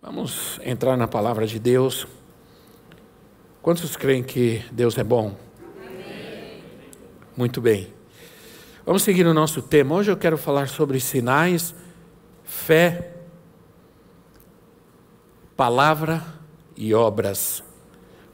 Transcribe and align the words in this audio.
Vamos 0.00 0.60
entrar 0.62 0.96
na 0.96 1.08
palavra 1.08 1.44
de 1.44 1.58
Deus. 1.58 2.06
Quantos 3.60 3.96
creem 3.96 4.22
que 4.22 4.64
Deus 4.70 4.96
é 4.96 5.02
bom? 5.02 5.36
Amém. 5.76 6.62
Muito 7.36 7.60
bem. 7.60 7.92
Vamos 8.86 9.02
seguir 9.02 9.26
o 9.26 9.34
nosso 9.34 9.60
tema. 9.60 9.96
Hoje 9.96 10.12
eu 10.12 10.16
quero 10.16 10.38
falar 10.38 10.68
sobre 10.68 11.00
sinais, 11.00 11.74
fé, 12.44 13.12
palavra 15.56 16.24
e 16.76 16.94
obras, 16.94 17.64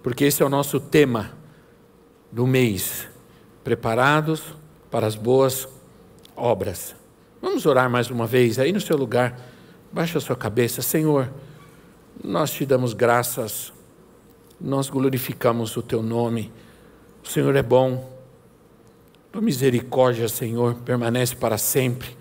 porque 0.02 0.24
esse 0.24 0.42
é 0.42 0.46
o 0.46 0.50
nosso 0.50 0.78
tema 0.78 1.32
do 2.30 2.46
mês. 2.46 3.08
Preparados 3.64 4.42
para 4.90 5.06
as 5.06 5.16
boas 5.16 5.66
obras. 6.36 6.94
Vamos 7.40 7.64
orar 7.64 7.88
mais 7.88 8.10
uma 8.10 8.26
vez 8.26 8.58
aí 8.58 8.70
no 8.70 8.82
seu 8.82 8.98
lugar. 8.98 9.40
Baixa 9.90 10.18
a 10.18 10.20
sua 10.20 10.36
cabeça, 10.36 10.82
Senhor. 10.82 11.32
Nós 12.26 12.50
te 12.50 12.64
damos 12.64 12.94
graças, 12.94 13.70
nós 14.58 14.88
glorificamos 14.88 15.76
o 15.76 15.82
teu 15.82 16.02
nome. 16.02 16.50
O 17.22 17.28
Senhor 17.28 17.54
é 17.54 17.62
bom, 17.62 18.10
tua 19.30 19.42
misericórdia, 19.42 20.26
Senhor, 20.26 20.74
permanece 20.76 21.36
para 21.36 21.58
sempre. 21.58 22.16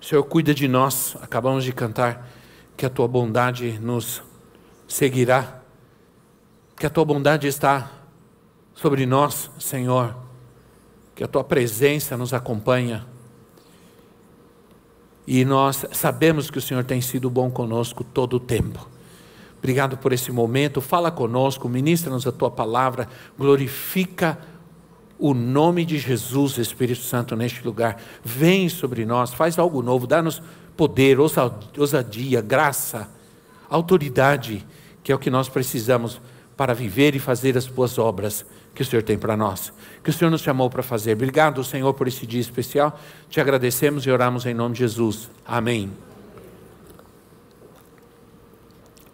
O 0.00 0.04
Senhor 0.04 0.24
cuida 0.24 0.52
de 0.52 0.66
nós, 0.66 1.16
acabamos 1.22 1.62
de 1.62 1.72
cantar, 1.72 2.28
que 2.76 2.84
a 2.84 2.90
tua 2.90 3.06
bondade 3.06 3.78
nos 3.78 4.20
seguirá, 4.88 5.62
que 6.76 6.84
a 6.84 6.90
tua 6.90 7.04
bondade 7.04 7.46
está 7.46 7.88
sobre 8.74 9.06
nós, 9.06 9.48
Senhor, 9.60 10.12
que 11.14 11.22
a 11.22 11.28
tua 11.28 11.44
presença 11.44 12.16
nos 12.16 12.34
acompanha. 12.34 13.06
E 15.24 15.44
nós 15.44 15.86
sabemos 15.92 16.50
que 16.50 16.58
o 16.58 16.62
Senhor 16.62 16.82
tem 16.82 17.00
sido 17.00 17.30
bom 17.30 17.48
conosco 17.48 18.02
todo 18.02 18.34
o 18.34 18.40
tempo. 18.40 18.90
Obrigado 19.60 19.98
por 19.98 20.12
esse 20.12 20.32
momento. 20.32 20.80
Fala 20.80 21.10
conosco, 21.10 21.68
ministra-nos 21.68 22.26
a 22.26 22.32
tua 22.32 22.50
palavra, 22.50 23.06
glorifica 23.38 24.38
o 25.18 25.34
nome 25.34 25.84
de 25.84 25.98
Jesus, 25.98 26.56
Espírito 26.56 27.02
Santo, 27.02 27.36
neste 27.36 27.62
lugar. 27.62 28.00
Vem 28.24 28.70
sobre 28.70 29.04
nós, 29.04 29.34
faz 29.34 29.58
algo 29.58 29.82
novo, 29.82 30.06
dá-nos 30.06 30.42
poder, 30.74 31.18
ousadia, 31.20 32.40
graça, 32.40 33.06
autoridade, 33.68 34.66
que 35.04 35.12
é 35.12 35.14
o 35.14 35.18
que 35.18 35.30
nós 35.30 35.46
precisamos 35.46 36.18
para 36.56 36.72
viver 36.72 37.14
e 37.14 37.18
fazer 37.18 37.56
as 37.56 37.66
boas 37.66 37.98
obras 37.98 38.46
que 38.74 38.80
o 38.80 38.84
Senhor 38.84 39.02
tem 39.02 39.18
para 39.18 39.36
nós, 39.36 39.72
que 40.02 40.08
o 40.08 40.12
Senhor 40.12 40.30
nos 40.30 40.40
chamou 40.40 40.70
para 40.70 40.82
fazer. 40.82 41.12
Obrigado, 41.12 41.62
Senhor, 41.62 41.92
por 41.92 42.08
esse 42.08 42.26
dia 42.26 42.40
especial. 42.40 42.98
Te 43.28 43.40
agradecemos 43.40 44.06
e 44.06 44.10
oramos 44.10 44.46
em 44.46 44.54
nome 44.54 44.74
de 44.74 44.80
Jesus. 44.80 45.28
Amém. 45.44 46.09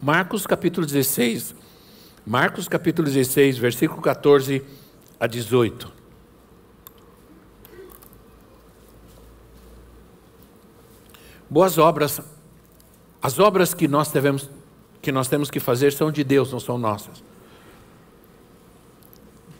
Marcos 0.00 0.46
capítulo 0.46 0.86
16. 0.86 1.54
Marcos 2.26 2.68
capítulo 2.68 3.06
16, 3.06 3.56
versículo 3.56 4.02
14 4.02 4.62
a 5.18 5.26
18. 5.26 5.92
Boas 11.48 11.78
obras, 11.78 12.20
as 13.22 13.38
obras 13.38 13.72
que 13.72 13.86
nós 13.86 14.10
devemos 14.10 14.50
que 15.00 15.12
nós 15.12 15.28
temos 15.28 15.52
que 15.52 15.60
fazer 15.60 15.92
são 15.92 16.10
de 16.10 16.24
Deus, 16.24 16.50
não 16.50 16.58
são 16.58 16.76
nossas. 16.76 17.22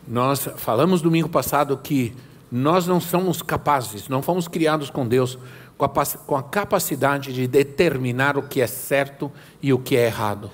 Nós 0.07 0.49
falamos 0.57 1.01
domingo 1.01 1.29
passado 1.29 1.77
que 1.77 2.13
nós 2.51 2.89
não 2.89 3.01
somos 3.01 3.43
capazes, 3.43 4.09
não 4.09 4.23
fomos 4.23 4.49
criados 4.49 4.91
com 4.91 5.07
Deus 5.07 5.39
com 5.77 6.37
a, 6.37 6.43
capacidade 6.43 7.33
de 7.33 7.47
determinar 7.47 8.39
o 8.39 8.43
que 8.43 8.61
é 8.61 8.67
certo 8.67 9.31
e 9.63 9.73
o 9.73 9.79
que 9.79 9.97
é 9.97 10.07
errado. 10.07 10.51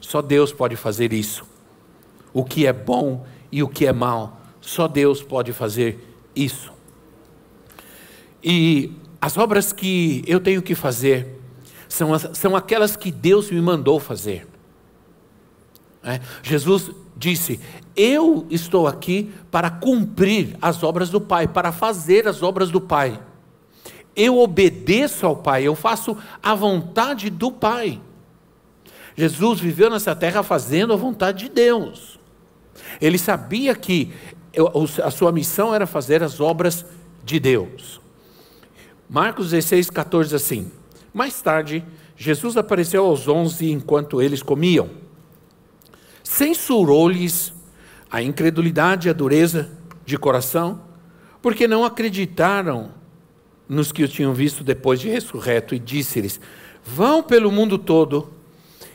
Só 0.00 0.22
Deus 0.22 0.52
pode 0.52 0.76
fazer 0.76 1.12
isso. 1.12 1.44
O 2.32 2.44
que 2.44 2.66
é 2.66 2.72
bom 2.72 3.26
e 3.52 3.62
o 3.62 3.68
que 3.68 3.86
é 3.86 3.92
mal. 3.92 4.40
Só 4.60 4.88
Deus 4.88 5.22
pode 5.22 5.52
fazer 5.52 6.16
isso. 6.34 6.72
E 8.42 8.92
as 9.20 9.36
obras 9.36 9.72
que 9.72 10.24
eu 10.26 10.40
tenho 10.40 10.62
que 10.62 10.74
fazer 10.74 11.38
são, 11.86 12.18
são 12.18 12.56
aquelas 12.56 12.96
que 12.96 13.12
Deus 13.12 13.50
me 13.50 13.60
mandou 13.60 14.00
fazer. 14.00 14.46
É? 16.02 16.18
Jesus 16.42 16.90
disse: 17.14 17.60
Eu 17.94 18.46
estou 18.48 18.86
aqui 18.86 19.30
para 19.50 19.68
cumprir 19.68 20.56
as 20.62 20.82
obras 20.82 21.10
do 21.10 21.20
Pai, 21.20 21.46
para 21.46 21.72
fazer 21.72 22.26
as 22.26 22.42
obras 22.42 22.70
do 22.70 22.80
Pai 22.80 23.20
eu 24.14 24.38
obedeço 24.38 25.26
ao 25.26 25.36
Pai, 25.36 25.64
eu 25.64 25.74
faço 25.74 26.16
a 26.42 26.54
vontade 26.54 27.30
do 27.30 27.50
Pai. 27.50 28.00
Jesus 29.16 29.60
viveu 29.60 29.90
nessa 29.90 30.14
terra 30.14 30.42
fazendo 30.42 30.92
a 30.92 30.96
vontade 30.96 31.44
de 31.44 31.50
Deus. 31.50 32.18
Ele 33.00 33.18
sabia 33.18 33.74
que 33.74 34.12
a 35.04 35.10
sua 35.10 35.30
missão 35.30 35.74
era 35.74 35.86
fazer 35.86 36.22
as 36.22 36.40
obras 36.40 36.84
de 37.24 37.38
Deus. 37.38 38.00
Marcos 39.08 39.50
16, 39.50 39.90
14 39.90 40.34
assim. 40.34 40.70
Mais 41.12 41.40
tarde, 41.42 41.84
Jesus 42.16 42.56
apareceu 42.56 43.04
aos 43.04 43.26
onze 43.28 43.70
enquanto 43.70 44.22
eles 44.22 44.42
comiam. 44.42 44.90
Censurou-lhes 46.22 47.52
a 48.10 48.22
incredulidade 48.22 49.08
e 49.08 49.10
a 49.10 49.14
dureza 49.14 49.70
de 50.04 50.16
coração, 50.16 50.82
porque 51.40 51.66
não 51.66 51.84
acreditaram 51.84 52.99
nos 53.70 53.92
que 53.92 54.02
o 54.02 54.08
tinham 54.08 54.34
visto 54.34 54.64
depois 54.64 54.98
de 54.98 55.08
ressurreto 55.08 55.76
e 55.76 55.78
disse-lhes: 55.78 56.40
Vão 56.84 57.22
pelo 57.22 57.52
mundo 57.52 57.78
todo 57.78 58.28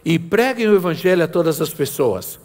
e 0.03 0.19
preguem 0.19 0.68
o 0.68 0.75
evangelho 0.75 1.24
a 1.24 1.28
todas 1.30 1.62
as 1.62 1.74
pessoas. 1.74 2.38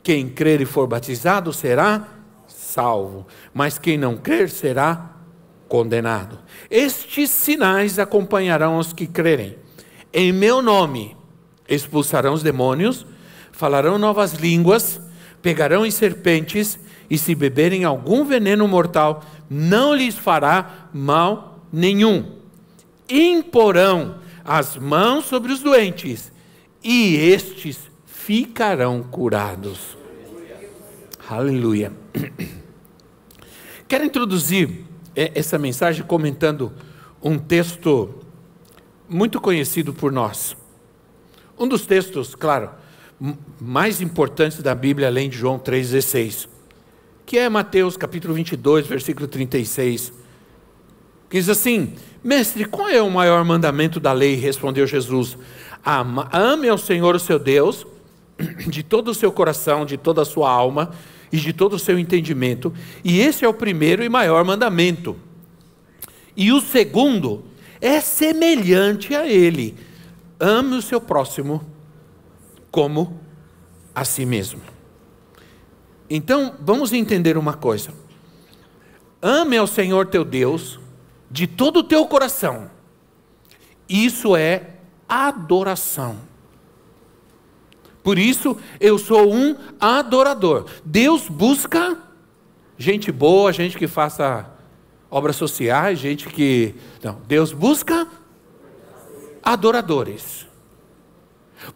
Quem 0.00 0.28
crer 0.28 0.60
e 0.60 0.64
for 0.64 0.86
batizado 0.86 1.52
será 1.52 2.06
salvo, 2.46 3.26
mas 3.52 3.78
quem 3.78 3.98
não 3.98 4.16
crer 4.16 4.48
será 4.48 5.10
condenado. 5.68 6.38
Estes 6.70 7.30
sinais 7.30 7.98
acompanharão 7.98 8.78
os 8.78 8.92
que 8.92 9.06
crerem. 9.06 9.56
Em 10.12 10.32
meu 10.32 10.62
nome 10.62 11.16
expulsarão 11.68 12.34
os 12.34 12.44
demônios, 12.44 13.04
falarão 13.50 13.98
novas 13.98 14.34
línguas, 14.34 15.00
pegarão 15.40 15.84
em 15.84 15.90
serpentes, 15.90 16.78
e 17.10 17.18
se 17.18 17.34
beberem 17.34 17.84
algum 17.84 18.24
veneno 18.24 18.66
mortal, 18.66 19.22
não 19.50 19.94
lhes 19.94 20.14
fará 20.14 20.88
mal 20.94 21.51
nenhum. 21.72 22.36
Imporão 23.08 24.20
as 24.44 24.76
mãos 24.76 25.24
sobre 25.24 25.52
os 25.52 25.60
doentes, 25.60 26.32
e 26.82 27.14
estes 27.14 27.78
ficarão 28.04 29.02
curados. 29.02 29.96
Aleluia. 31.28 31.92
Quero 33.88 34.04
introduzir 34.04 34.84
é, 35.14 35.32
essa 35.34 35.58
mensagem 35.58 36.04
comentando 36.04 36.72
um 37.22 37.38
texto 37.38 38.14
muito 39.08 39.40
conhecido 39.40 39.92
por 39.92 40.10
nós. 40.10 40.56
Um 41.58 41.68
dos 41.68 41.86
textos, 41.86 42.34
claro, 42.34 42.70
mais 43.60 44.00
importantes 44.00 44.62
da 44.62 44.74
Bíblia, 44.74 45.06
além 45.06 45.28
de 45.28 45.38
João 45.38 45.58
3,16, 45.58 46.48
que 47.24 47.38
é 47.38 47.48
Mateus 47.48 47.96
capítulo 47.96 48.34
22, 48.34 48.86
versículo 48.86 49.28
36 49.28 50.12
que 50.12 50.21
diz 51.38 51.48
assim: 51.48 51.94
Mestre, 52.22 52.64
qual 52.64 52.88
é 52.88 53.02
o 53.02 53.10
maior 53.10 53.44
mandamento 53.44 53.98
da 53.98 54.12
lei? 54.12 54.36
Respondeu 54.36 54.86
Jesus: 54.86 55.36
Ame 56.32 56.68
ao 56.68 56.78
Senhor, 56.78 57.16
o 57.16 57.20
seu 57.20 57.38
Deus, 57.38 57.86
de 58.68 58.82
todo 58.82 59.08
o 59.08 59.14
seu 59.14 59.32
coração, 59.32 59.84
de 59.84 59.96
toda 59.96 60.22
a 60.22 60.26
sua 60.26 60.50
alma 60.50 60.92
e 61.32 61.38
de 61.38 61.52
todo 61.52 61.74
o 61.74 61.78
seu 61.78 61.98
entendimento. 61.98 62.72
E 63.02 63.20
esse 63.20 63.44
é 63.44 63.48
o 63.48 63.54
primeiro 63.54 64.04
e 64.04 64.08
maior 64.08 64.44
mandamento. 64.44 65.16
E 66.36 66.52
o 66.52 66.60
segundo 66.60 67.44
é 67.80 68.00
semelhante 68.00 69.14
a 69.14 69.26
ele: 69.26 69.74
ame 70.38 70.76
o 70.76 70.82
seu 70.82 71.00
próximo 71.00 71.64
como 72.70 73.20
a 73.94 74.04
si 74.04 74.24
mesmo. 74.24 74.60
Então, 76.08 76.54
vamos 76.60 76.92
entender 76.92 77.38
uma 77.38 77.54
coisa. 77.54 77.90
Ame 79.20 79.56
ao 79.56 79.66
Senhor 79.66 80.06
teu 80.06 80.24
Deus 80.24 80.81
de 81.32 81.46
todo 81.46 81.78
o 81.78 81.82
teu 81.82 82.06
coração. 82.06 82.70
Isso 83.88 84.36
é 84.36 84.74
adoração. 85.08 86.18
Por 88.02 88.18
isso, 88.18 88.56
eu 88.78 88.98
sou 88.98 89.32
um 89.32 89.56
adorador. 89.80 90.66
Deus 90.84 91.28
busca 91.28 91.96
gente 92.76 93.10
boa, 93.10 93.52
gente 93.52 93.78
que 93.78 93.86
faça 93.86 94.50
obras 95.10 95.36
sociais, 95.36 95.98
gente 95.98 96.28
que. 96.28 96.74
Não, 97.02 97.20
Deus 97.26 97.52
busca 97.52 98.06
adoradores. 99.42 100.46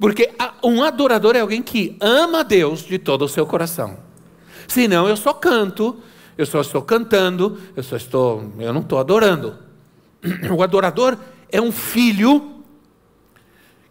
Porque 0.00 0.32
um 0.64 0.82
adorador 0.82 1.36
é 1.36 1.40
alguém 1.40 1.62
que 1.62 1.96
ama 2.00 2.42
Deus 2.42 2.80
de 2.82 2.98
todo 2.98 3.24
o 3.24 3.28
seu 3.28 3.46
coração. 3.46 3.98
Senão 4.66 5.08
eu 5.08 5.16
só 5.16 5.32
canto, 5.32 6.02
eu 6.36 6.46
só 6.46 6.60
estou 6.60 6.82
cantando, 6.82 7.58
eu 7.74 7.82
só 7.82 7.96
estou, 7.96 8.52
eu 8.58 8.72
não 8.72 8.80
estou 8.80 8.98
adorando. 8.98 9.56
O 10.54 10.62
adorador 10.62 11.16
é 11.50 11.60
um 11.60 11.72
filho 11.72 12.62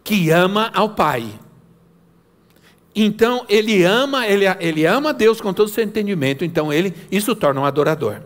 que 0.03 0.29
ama 0.29 0.69
ao 0.73 0.89
Pai. 0.89 1.27
Então 2.95 3.45
ele 3.49 3.83
ama, 3.83 4.25
ele, 4.27 4.45
ele 4.59 4.85
ama 4.85 5.13
Deus 5.13 5.41
com 5.41 5.53
todo 5.53 5.67
o 5.67 5.71
seu 5.71 5.83
entendimento, 5.83 6.45
então 6.45 6.71
ele 6.71 6.93
isso 7.11 7.35
torna 7.35 7.61
um 7.61 7.65
adorador. 7.65 8.21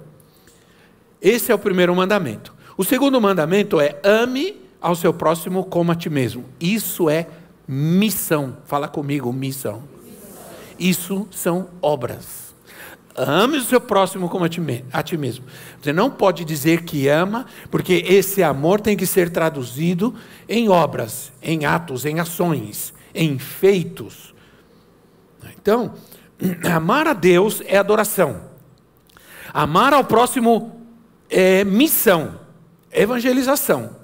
Esse 1.21 1.51
é 1.51 1.55
o 1.55 1.59
primeiro 1.59 1.95
mandamento. 1.95 2.53
O 2.77 2.83
segundo 2.83 3.19
mandamento 3.19 3.79
é 3.79 3.99
ame 4.03 4.61
ao 4.79 4.95
seu 4.95 5.13
próximo 5.13 5.65
como 5.65 5.91
a 5.91 5.95
ti 5.95 6.09
mesmo. 6.09 6.45
Isso 6.59 7.09
é 7.09 7.27
missão. 7.67 8.57
Fala 8.65 8.87
comigo, 8.87 9.33
missão. 9.33 9.83
Isso 10.77 11.27
são 11.31 11.69
obras. 11.81 12.48
Ame 13.21 13.57
o 13.57 13.63
seu 13.63 13.81
próximo 13.81 14.29
como 14.29 14.45
a 14.45 14.49
ti, 14.49 14.61
a 14.93 15.03
ti 15.03 15.17
mesmo. 15.17 15.43
Você 15.81 15.91
não 15.91 16.09
pode 16.09 16.45
dizer 16.45 16.83
que 16.83 17.09
ama, 17.09 17.45
porque 17.69 18.05
esse 18.07 18.41
amor 18.41 18.79
tem 18.79 18.95
que 18.95 19.05
ser 19.05 19.29
traduzido 19.29 20.15
em 20.47 20.69
obras, 20.69 21.29
em 21.41 21.65
atos, 21.65 22.05
em 22.05 22.21
ações, 22.21 22.93
em 23.13 23.37
feitos. 23.37 24.33
Então, 25.61 25.95
amar 26.73 27.07
a 27.07 27.13
Deus 27.13 27.61
é 27.65 27.77
adoração. 27.77 28.39
Amar 29.53 29.93
ao 29.93 30.05
próximo 30.05 30.79
é 31.29 31.65
missão, 31.65 32.39
evangelização. 32.89 33.97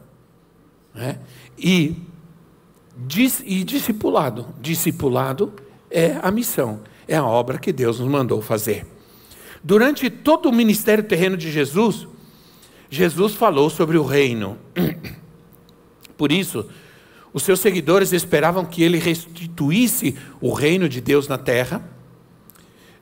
Né? 0.93 1.19
E, 1.57 1.95
e 3.45 3.63
discipulado. 3.63 4.53
Discipulado 4.59 5.53
é 5.89 6.19
a 6.21 6.29
missão, 6.31 6.81
é 7.07 7.15
a 7.15 7.23
obra 7.23 7.57
que 7.57 7.71
Deus 7.71 8.01
nos 8.01 8.09
mandou 8.09 8.41
fazer. 8.41 8.94
Durante 9.67 10.11
todo 10.11 10.47
o 10.47 10.53
ministério 10.53 11.03
terreno 11.03 11.35
de 11.35 11.51
Jesus, 11.51 12.07
Jesus 12.87 13.33
falou 13.33 13.67
sobre 13.67 13.97
o 13.97 14.03
reino. 14.03 14.59
Por 16.15 16.31
isso, 16.31 16.69
os 17.33 17.41
seus 17.41 17.61
seguidores 17.61 18.13
esperavam 18.13 18.63
que 18.63 18.83
ele 18.83 18.99
restituísse 18.99 20.15
o 20.39 20.53
reino 20.53 20.87
de 20.87 21.01
Deus 21.01 21.27
na 21.27 21.39
terra, 21.39 21.83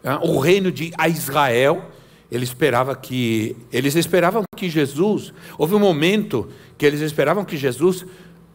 ah, 0.05 0.21
o 0.23 0.39
reino 0.39 0.71
de 0.71 0.93
Israel. 1.09 1.91
Ele 2.31 2.45
esperava 2.45 2.95
que 2.95 3.57
eles 3.69 3.95
esperavam 3.95 4.45
que 4.55 4.69
Jesus, 4.69 5.33
houve 5.57 5.75
um 5.75 5.79
momento 5.79 6.47
que 6.77 6.85
eles 6.85 7.01
esperavam 7.01 7.43
que 7.43 7.57
Jesus 7.57 8.05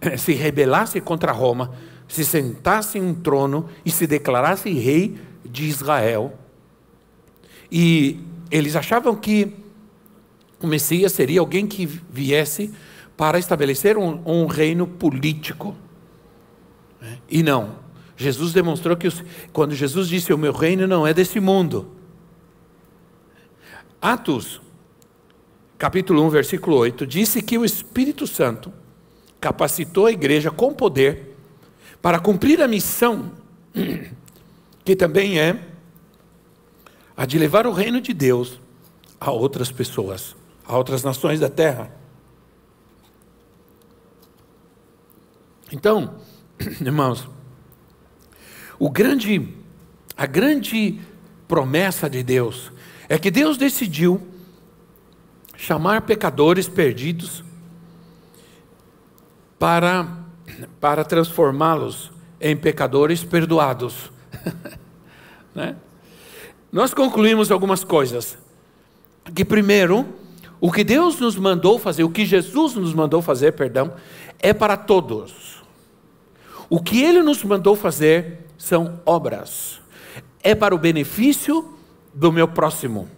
eh, 0.01 0.17
se 0.17 0.33
rebelasse 0.33 0.99
contra 0.99 1.31
Roma, 1.31 1.75
se 2.09 2.25
sentasse 2.25 2.97
em 2.97 3.03
um 3.03 3.13
trono 3.13 3.69
e 3.85 3.91
se 3.91 4.07
declarasse 4.07 4.71
rei 4.71 5.19
de 5.45 5.67
Israel. 5.67 6.48
E 7.71 8.21
eles 8.51 8.77
achavam 8.77 9.15
que 9.15 9.55
o 10.61 10.67
Messias 10.67 11.13
seria 11.13 11.41
alguém 11.41 11.67
que 11.67 11.87
viesse 11.87 12.73
para 13.17 13.39
estabelecer 13.39 13.97
um, 13.97 14.23
um 14.25 14.47
reino 14.47 14.87
político. 14.87 15.77
E 17.29 17.43
não. 17.43 17.77
Jesus 18.17 18.53
demonstrou 18.53 18.97
que 18.97 19.07
os, 19.07 19.23
quando 19.53 19.75
Jesus 19.75 20.09
disse: 20.09 20.33
O 20.33 20.39
meu 20.39 20.53
reino 20.53 20.87
não 20.87 21.07
é 21.07 21.15
desse 21.15 21.39
mundo. 21.39 21.93
Atos, 24.01 24.61
capítulo 25.77 26.23
1, 26.25 26.31
versículo 26.31 26.77
8, 26.77 27.07
disse 27.07 27.43
que 27.43 27.59
o 27.59 27.65
Espírito 27.65 28.27
Santo 28.27 28.73
capacitou 29.41 30.07
a 30.07 30.13
igreja 30.13 30.51
com 30.51 30.73
poder 30.73 31.37
para 32.01 32.19
cumprir 32.19 32.61
a 32.63 32.69
missão, 32.69 33.33
que 34.85 34.97
também 34.97 35.39
é 35.39 35.61
a 37.19 37.27
de 37.27 37.37
levar 37.37 37.67
o 37.67 37.73
reino 37.73 38.01
de 38.01 38.15
Deus 38.15 38.61
a 39.19 39.33
outras 39.33 39.73
pessoas, 39.73 40.37
a 40.65 40.77
outras 40.77 41.03
nações 41.03 41.41
da 41.41 41.51
terra. 41.51 41.91
Então, 45.73 46.15
irmãos, 46.81 47.29
o 48.79 48.89
grande, 48.89 49.53
a 50.17 50.27
grande 50.27 51.01
promessa 51.49 52.09
de 52.09 52.23
Deus 52.23 52.71
é 53.09 53.19
que 53.19 53.33
Deus 53.33 53.59
decidiu 53.59 54.25
chamar 55.57 56.03
pecadores 56.03 56.69
perdidos 56.69 57.43
para, 59.59 60.07
para 60.79 61.05
transformá-los 61.05 62.13
em 62.41 62.57
pecadores 62.57 63.25
perdoados. 63.25 64.13
né? 65.53 65.75
Nós 66.71 66.93
concluímos 66.93 67.51
algumas 67.51 67.83
coisas. 67.83 68.37
Que 69.35 69.45
primeiro, 69.45 70.07
o 70.61 70.73
que 70.73 70.85
Deus 70.85 71.19
nos 71.19 71.37
mandou 71.37 71.79
fazer, 71.79 72.05
o 72.05 72.11
que 72.11 72.27
Jesus 72.27 72.75
nos 72.75 72.93
mandou 72.93 73.23
fazer, 73.23 73.53
perdão, 73.53 73.93
é 74.39 74.53
para 74.53 74.77
todos. 74.77 75.63
O 76.69 76.81
que 76.81 77.03
ele 77.03 77.23
nos 77.23 77.43
mandou 77.45 77.75
fazer 77.75 78.47
são 78.57 79.01
obras. 79.07 79.81
É 80.43 80.55
para 80.55 80.75
o 80.75 80.79
benefício 80.79 81.75
do 82.13 82.33
meu 82.33 82.49
próximo. 82.49 83.09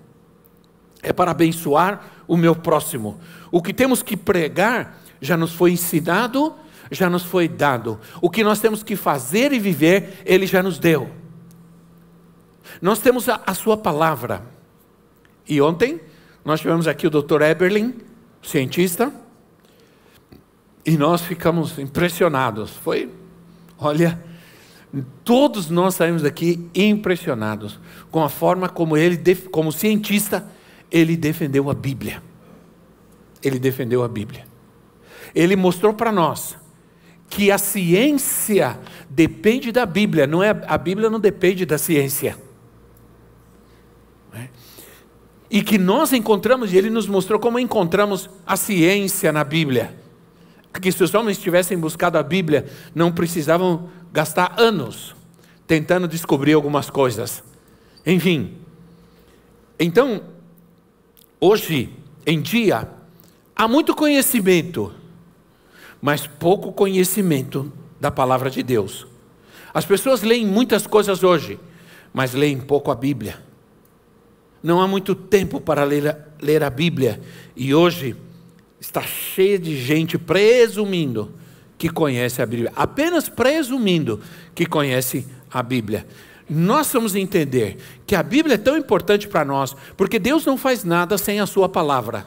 É 1.02 1.12
para 1.12 1.30
abençoar 1.30 2.22
o 2.28 2.36
meu 2.36 2.54
próximo. 2.54 3.18
O 3.50 3.62
que 3.62 3.72
temos 3.72 4.02
que 4.02 4.16
pregar 4.16 5.00
já 5.20 5.36
nos 5.36 5.52
foi 5.52 5.72
ensinado, 5.72 6.54
já 6.90 7.10
nos 7.10 7.22
foi 7.22 7.48
dado. 7.48 7.98
O 8.20 8.30
que 8.30 8.44
nós 8.44 8.60
temos 8.60 8.82
que 8.82 8.96
fazer 8.96 9.52
e 9.52 9.58
viver, 9.58 10.22
ele 10.24 10.46
já 10.46 10.62
nos 10.62 10.78
deu. 10.78 11.19
Nós 12.80 13.00
temos 13.00 13.28
a, 13.28 13.40
a 13.46 13.54
sua 13.54 13.76
palavra. 13.76 14.42
E 15.46 15.60
ontem 15.60 16.00
nós 16.44 16.60
tivemos 16.60 16.86
aqui 16.86 17.06
o 17.06 17.10
Dr. 17.10 17.42
Eberlin, 17.42 17.94
cientista, 18.42 19.12
e 20.84 20.96
nós 20.96 21.22
ficamos 21.22 21.78
impressionados. 21.78 22.70
Foi 22.70 23.10
Olha, 23.80 24.22
todos 25.24 25.70
nós 25.70 25.94
saímos 25.94 26.20
daqui 26.20 26.68
impressionados 26.74 27.80
com 28.10 28.22
a 28.22 28.28
forma 28.28 28.68
como 28.68 28.94
ele, 28.94 29.18
como 29.50 29.72
cientista, 29.72 30.46
ele 30.90 31.16
defendeu 31.16 31.70
a 31.70 31.74
Bíblia. 31.74 32.22
Ele 33.42 33.58
defendeu 33.58 34.02
a 34.02 34.08
Bíblia. 34.08 34.44
Ele 35.34 35.56
mostrou 35.56 35.94
para 35.94 36.12
nós 36.12 36.58
que 37.30 37.50
a 37.50 37.56
ciência 37.56 38.78
depende 39.08 39.72
da 39.72 39.86
Bíblia, 39.86 40.26
não 40.26 40.42
é 40.42 40.50
a 40.50 40.76
Bíblia 40.76 41.08
não 41.08 41.20
depende 41.20 41.64
da 41.64 41.78
ciência. 41.78 42.36
É? 44.34 44.48
E 45.50 45.62
que 45.62 45.78
nós 45.78 46.12
encontramos, 46.12 46.72
e 46.72 46.76
ele 46.76 46.90
nos 46.90 47.06
mostrou 47.06 47.40
como 47.40 47.58
encontramos 47.58 48.30
a 48.46 48.56
ciência 48.56 49.32
na 49.32 49.42
Bíblia 49.42 50.00
que 50.78 50.92
se 50.92 51.02
os 51.02 51.14
homens 51.14 51.38
tivessem 51.38 51.78
buscado 51.78 52.18
a 52.18 52.22
Bíblia, 52.22 52.66
não 52.94 53.10
precisavam 53.10 53.88
gastar 54.12 54.54
anos 54.58 55.16
tentando 55.66 56.06
descobrir 56.06 56.52
algumas 56.52 56.90
coisas. 56.90 57.42
Enfim. 58.04 58.56
Então, 59.78 60.22
hoje 61.40 61.90
em 62.26 62.40
dia, 62.40 62.88
há 63.56 63.66
muito 63.66 63.94
conhecimento, 63.94 64.92
mas 66.00 66.26
pouco 66.26 66.72
conhecimento 66.72 67.72
da 67.98 68.10
palavra 68.10 68.50
de 68.50 68.62
Deus. 68.62 69.06
As 69.72 69.84
pessoas 69.84 70.22
leem 70.22 70.46
muitas 70.46 70.86
coisas 70.86 71.22
hoje, 71.22 71.58
mas 72.12 72.34
leem 72.34 72.60
pouco 72.60 72.90
a 72.90 72.94
Bíblia. 72.94 73.42
Não 74.62 74.80
há 74.80 74.86
muito 74.86 75.14
tempo 75.14 75.60
para 75.60 75.84
ler, 75.84 76.16
ler 76.40 76.62
a 76.62 76.70
Bíblia. 76.70 77.20
E 77.56 77.74
hoje, 77.74 78.16
está 78.80 79.02
cheia 79.02 79.58
de 79.58 79.76
gente 79.76 80.16
presumindo 80.16 81.34
que 81.76 81.88
conhece 81.88 82.42
a 82.42 82.46
Bíblia, 82.46 82.72
apenas 82.76 83.28
presumindo 83.28 84.20
que 84.54 84.66
conhece 84.66 85.26
a 85.50 85.62
Bíblia. 85.62 86.06
Nós 86.48 86.92
vamos 86.92 87.14
entender 87.14 87.78
que 88.06 88.14
a 88.14 88.22
Bíblia 88.22 88.56
é 88.56 88.58
tão 88.58 88.76
importante 88.76 89.28
para 89.28 89.44
nós, 89.44 89.74
porque 89.96 90.18
Deus 90.18 90.44
não 90.44 90.56
faz 90.56 90.84
nada 90.84 91.16
sem 91.16 91.40
a 91.40 91.46
sua 91.46 91.68
palavra. 91.68 92.26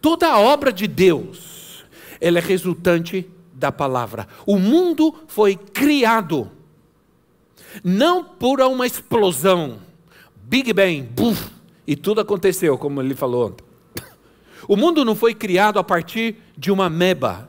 Toda 0.00 0.26
a 0.26 0.38
obra 0.38 0.72
de 0.72 0.86
Deus, 0.86 1.84
ela 2.20 2.38
é 2.38 2.42
resultante 2.42 3.30
da 3.54 3.70
palavra. 3.70 4.26
O 4.44 4.58
mundo 4.58 5.14
foi 5.28 5.54
criado 5.56 6.50
não 7.84 8.24
por 8.24 8.60
uma 8.60 8.86
explosão, 8.86 9.78
Big 10.50 10.72
Bang, 10.72 11.02
buf, 11.02 11.48
e 11.86 11.94
tudo 11.94 12.20
aconteceu, 12.20 12.76
como 12.76 13.00
ele 13.00 13.14
falou 13.14 13.46
ontem. 13.46 13.64
O 14.66 14.76
mundo 14.76 15.04
não 15.04 15.14
foi 15.14 15.32
criado 15.32 15.78
a 15.78 15.84
partir 15.84 16.38
de 16.58 16.72
uma 16.72 16.90
meba. 16.90 17.48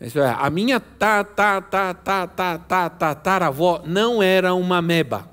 Isso 0.00 0.20
é, 0.20 0.36
a 0.38 0.48
minha 0.50 0.78
ta, 0.78 1.24
ta, 1.24 1.60
ta, 1.60 1.92
ta, 1.92 2.28
ta, 2.28 2.58
ta, 2.58 2.90
ta, 2.90 3.14
taravó 3.16 3.82
não 3.84 4.22
era 4.22 4.54
uma 4.54 4.80
meba. 4.80 5.28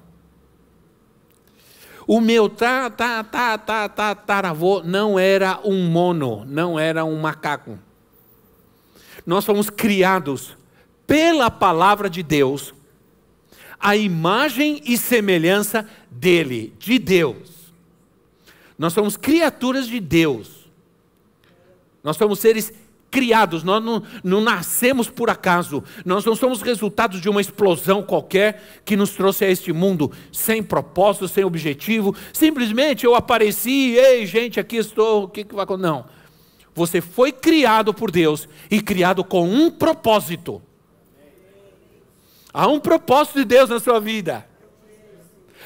O 2.07 2.19
meu 2.19 2.50
ta, 2.50 2.89
ta, 2.89 3.24
ta, 3.24 3.60
ta, 3.60 4.15
ta, 4.15 4.41
não 4.83 5.19
era 5.19 5.60
um 5.63 5.86
mono, 5.91 6.43
não 6.45 6.79
era 6.79 7.05
um 7.05 7.19
macaco. 7.19 7.77
Nós 9.27 9.45
fomos 9.45 9.69
criados 9.69 10.57
pela 11.05 11.51
palavra 11.51 12.10
de 12.10 12.24
Deus, 12.24 12.74
a 13.81 13.95
imagem 13.95 14.81
e 14.85 14.97
semelhança 14.97 15.88
dele, 16.09 16.73
de 16.77 17.00
Deus. 17.00 17.71
Nós 18.77 18.93
somos 18.93 19.17
criaturas 19.17 19.88
de 19.88 20.00
Deus. 20.00 20.69
Nós 22.03 22.17
somos 22.17 22.39
seres 22.39 22.73
criados, 23.11 23.61
nós 23.61 23.83
não, 23.83 24.01
não, 24.23 24.39
nascemos 24.39 25.09
por 25.09 25.29
acaso, 25.29 25.83
nós 26.05 26.23
não 26.23 26.33
somos 26.33 26.61
resultados 26.61 27.19
de 27.19 27.29
uma 27.29 27.41
explosão 27.41 28.01
qualquer 28.01 28.81
que 28.85 28.95
nos 28.95 29.11
trouxe 29.11 29.43
a 29.43 29.50
este 29.50 29.73
mundo 29.73 30.09
sem 30.31 30.63
propósito, 30.63 31.27
sem 31.27 31.43
objetivo, 31.43 32.15
simplesmente 32.31 33.05
eu 33.05 33.13
apareci, 33.13 33.95
ei 33.97 34.25
gente, 34.25 34.61
aqui 34.61 34.77
estou, 34.77 35.25
o 35.25 35.27
que, 35.27 35.43
que 35.43 35.53
vai 35.53 35.65
acontecer? 35.65 35.89
Não. 35.89 36.05
Você 36.73 37.01
foi 37.01 37.33
criado 37.33 37.93
por 37.93 38.09
Deus 38.09 38.47
e 38.69 38.79
criado 38.79 39.25
com 39.25 39.43
um 39.43 39.69
propósito. 39.69 40.61
Há 42.53 42.67
um 42.67 42.79
propósito 42.79 43.39
de 43.39 43.46
Deus 43.46 43.70
na 43.70 43.79
sua 43.79 44.00
vida. 44.00 44.46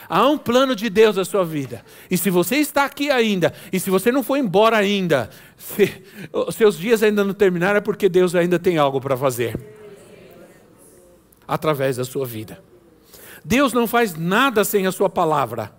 Há 0.07 0.27
um 0.27 0.37
plano 0.37 0.75
de 0.75 0.89
Deus 0.89 1.15
na 1.15 1.25
sua 1.25 1.43
vida. 1.43 1.83
E 2.09 2.17
se 2.17 2.29
você 2.29 2.57
está 2.57 2.85
aqui 2.85 3.09
ainda, 3.09 3.53
e 3.71 3.79
se 3.79 3.89
você 3.89 4.11
não 4.11 4.21
foi 4.23 4.39
embora 4.39 4.77
ainda, 4.77 5.29
se, 5.57 6.03
seus 6.51 6.77
dias 6.77 7.01
ainda 7.01 7.23
não 7.23 7.33
terminaram, 7.33 7.77
é 7.77 7.81
porque 7.81 8.07
Deus 8.07 8.35
ainda 8.35 8.59
tem 8.59 8.77
algo 8.77 9.01
para 9.01 9.17
fazer 9.17 9.59
através 11.47 11.97
da 11.97 12.03
sua 12.03 12.25
vida. 12.25 12.63
Deus 13.43 13.73
não 13.73 13.87
faz 13.87 14.15
nada 14.15 14.63
sem 14.63 14.87
a 14.87 14.91
sua 14.91 15.09
palavra. 15.09 15.71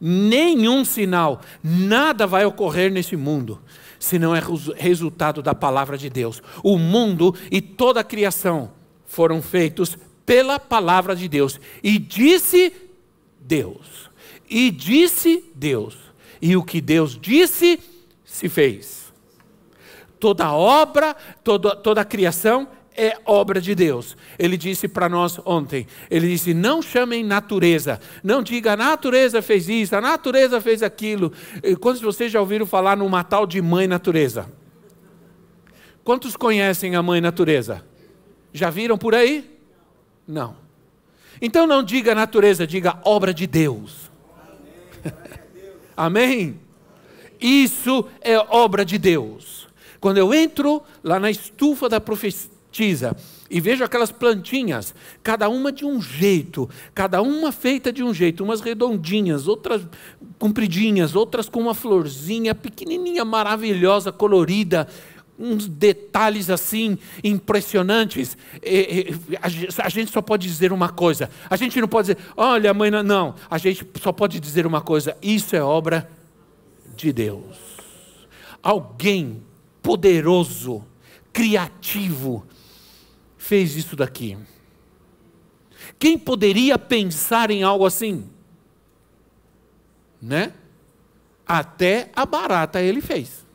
Nenhum 0.00 0.84
sinal, 0.84 1.40
nada 1.62 2.26
vai 2.26 2.44
ocorrer 2.44 2.92
nesse 2.92 3.16
mundo 3.16 3.60
se 3.98 4.18
não 4.18 4.36
é 4.36 4.42
resultado 4.76 5.42
da 5.42 5.54
palavra 5.54 5.96
de 5.96 6.10
Deus. 6.10 6.42
O 6.62 6.78
mundo 6.78 7.34
e 7.50 7.60
toda 7.60 8.00
a 8.00 8.04
criação 8.04 8.72
foram 9.06 9.40
feitos 9.40 9.96
pela 10.26 10.58
palavra 10.58 11.14
de 11.14 11.28
Deus. 11.28 11.58
E 11.82 11.98
disse 11.98 12.72
Deus. 13.40 14.10
E 14.50 14.70
disse 14.70 15.44
Deus. 15.54 15.96
E 16.42 16.56
o 16.56 16.62
que 16.62 16.80
Deus 16.80 17.18
disse, 17.18 17.80
se 18.24 18.48
fez. 18.48 19.12
Toda 20.20 20.52
obra, 20.52 21.14
toda, 21.42 21.74
toda 21.76 22.04
criação 22.04 22.68
é 22.96 23.18
obra 23.24 23.60
de 23.60 23.74
Deus. 23.74 24.16
Ele 24.38 24.56
disse 24.56 24.88
para 24.88 25.08
nós 25.08 25.38
ontem, 25.44 25.86
ele 26.10 26.28
disse: 26.28 26.54
"Não 26.54 26.80
chamem 26.80 27.22
natureza, 27.22 28.00
não 28.24 28.42
diga 28.42 28.72
a 28.72 28.76
natureza 28.76 29.42
fez 29.42 29.68
isso, 29.68 29.94
a 29.94 30.00
natureza 30.00 30.60
fez 30.60 30.82
aquilo". 30.82 31.32
Quantos 31.80 32.00
de 32.00 32.06
vocês 32.06 32.32
já 32.32 32.40
ouviram 32.40 32.66
falar 32.66 32.96
numa 32.96 33.22
tal 33.22 33.46
de 33.46 33.60
mãe 33.60 33.86
natureza? 33.86 34.50
Quantos 36.02 36.36
conhecem 36.36 36.96
a 36.96 37.02
mãe 37.02 37.20
natureza? 37.20 37.84
Já 38.52 38.70
viram 38.70 38.96
por 38.96 39.14
aí? 39.14 39.55
Não. 40.26 40.56
Então 41.40 41.66
não 41.66 41.82
diga 41.82 42.14
natureza, 42.14 42.66
diga 42.66 42.98
obra 43.04 43.32
de 43.32 43.46
Deus. 43.46 44.10
Amém? 45.96 46.58
Isso 47.40 48.06
é 48.20 48.38
obra 48.38 48.84
de 48.84 48.98
Deus. 48.98 49.68
Quando 50.00 50.18
eu 50.18 50.32
entro 50.32 50.82
lá 51.02 51.18
na 51.18 51.30
estufa 51.30 51.88
da 51.88 52.00
profetisa 52.00 53.16
e 53.50 53.60
vejo 53.60 53.84
aquelas 53.84 54.10
plantinhas, 54.10 54.94
cada 55.22 55.48
uma 55.48 55.70
de 55.70 55.84
um 55.84 56.00
jeito, 56.00 56.68
cada 56.94 57.22
uma 57.22 57.52
feita 57.52 57.92
de 57.92 58.02
um 58.02 58.12
jeito, 58.12 58.42
umas 58.42 58.60
redondinhas, 58.60 59.46
outras 59.46 59.82
compridinhas, 60.38 61.14
outras 61.14 61.48
com 61.48 61.60
uma 61.60 61.74
florzinha 61.74 62.54
pequenininha, 62.54 63.24
maravilhosa, 63.24 64.12
colorida, 64.12 64.88
uns 65.38 65.68
detalhes 65.68 66.50
assim 66.50 66.98
impressionantes. 67.22 68.36
a 69.40 69.88
gente 69.88 70.10
só 70.10 70.22
pode 70.22 70.46
dizer 70.46 70.72
uma 70.72 70.88
coisa. 70.88 71.30
A 71.48 71.56
gente 71.56 71.80
não 71.80 71.88
pode 71.88 72.14
dizer, 72.14 72.28
olha, 72.36 72.72
mãe, 72.72 72.90
não. 72.90 73.34
A 73.50 73.58
gente 73.58 73.86
só 74.02 74.12
pode 74.12 74.40
dizer 74.40 74.66
uma 74.66 74.80
coisa: 74.80 75.16
isso 75.22 75.54
é 75.54 75.62
obra 75.62 76.10
de 76.96 77.12
Deus. 77.12 77.56
Alguém 78.62 79.42
poderoso, 79.82 80.84
criativo, 81.32 82.44
fez 83.36 83.76
isso 83.76 83.94
daqui. 83.94 84.36
Quem 85.98 86.18
poderia 86.18 86.78
pensar 86.78 87.50
em 87.50 87.62
algo 87.62 87.86
assim? 87.86 88.28
Né? 90.20 90.52
Até 91.46 92.10
a 92.16 92.26
barata 92.26 92.82
ele 92.82 93.00
fez. 93.00 93.45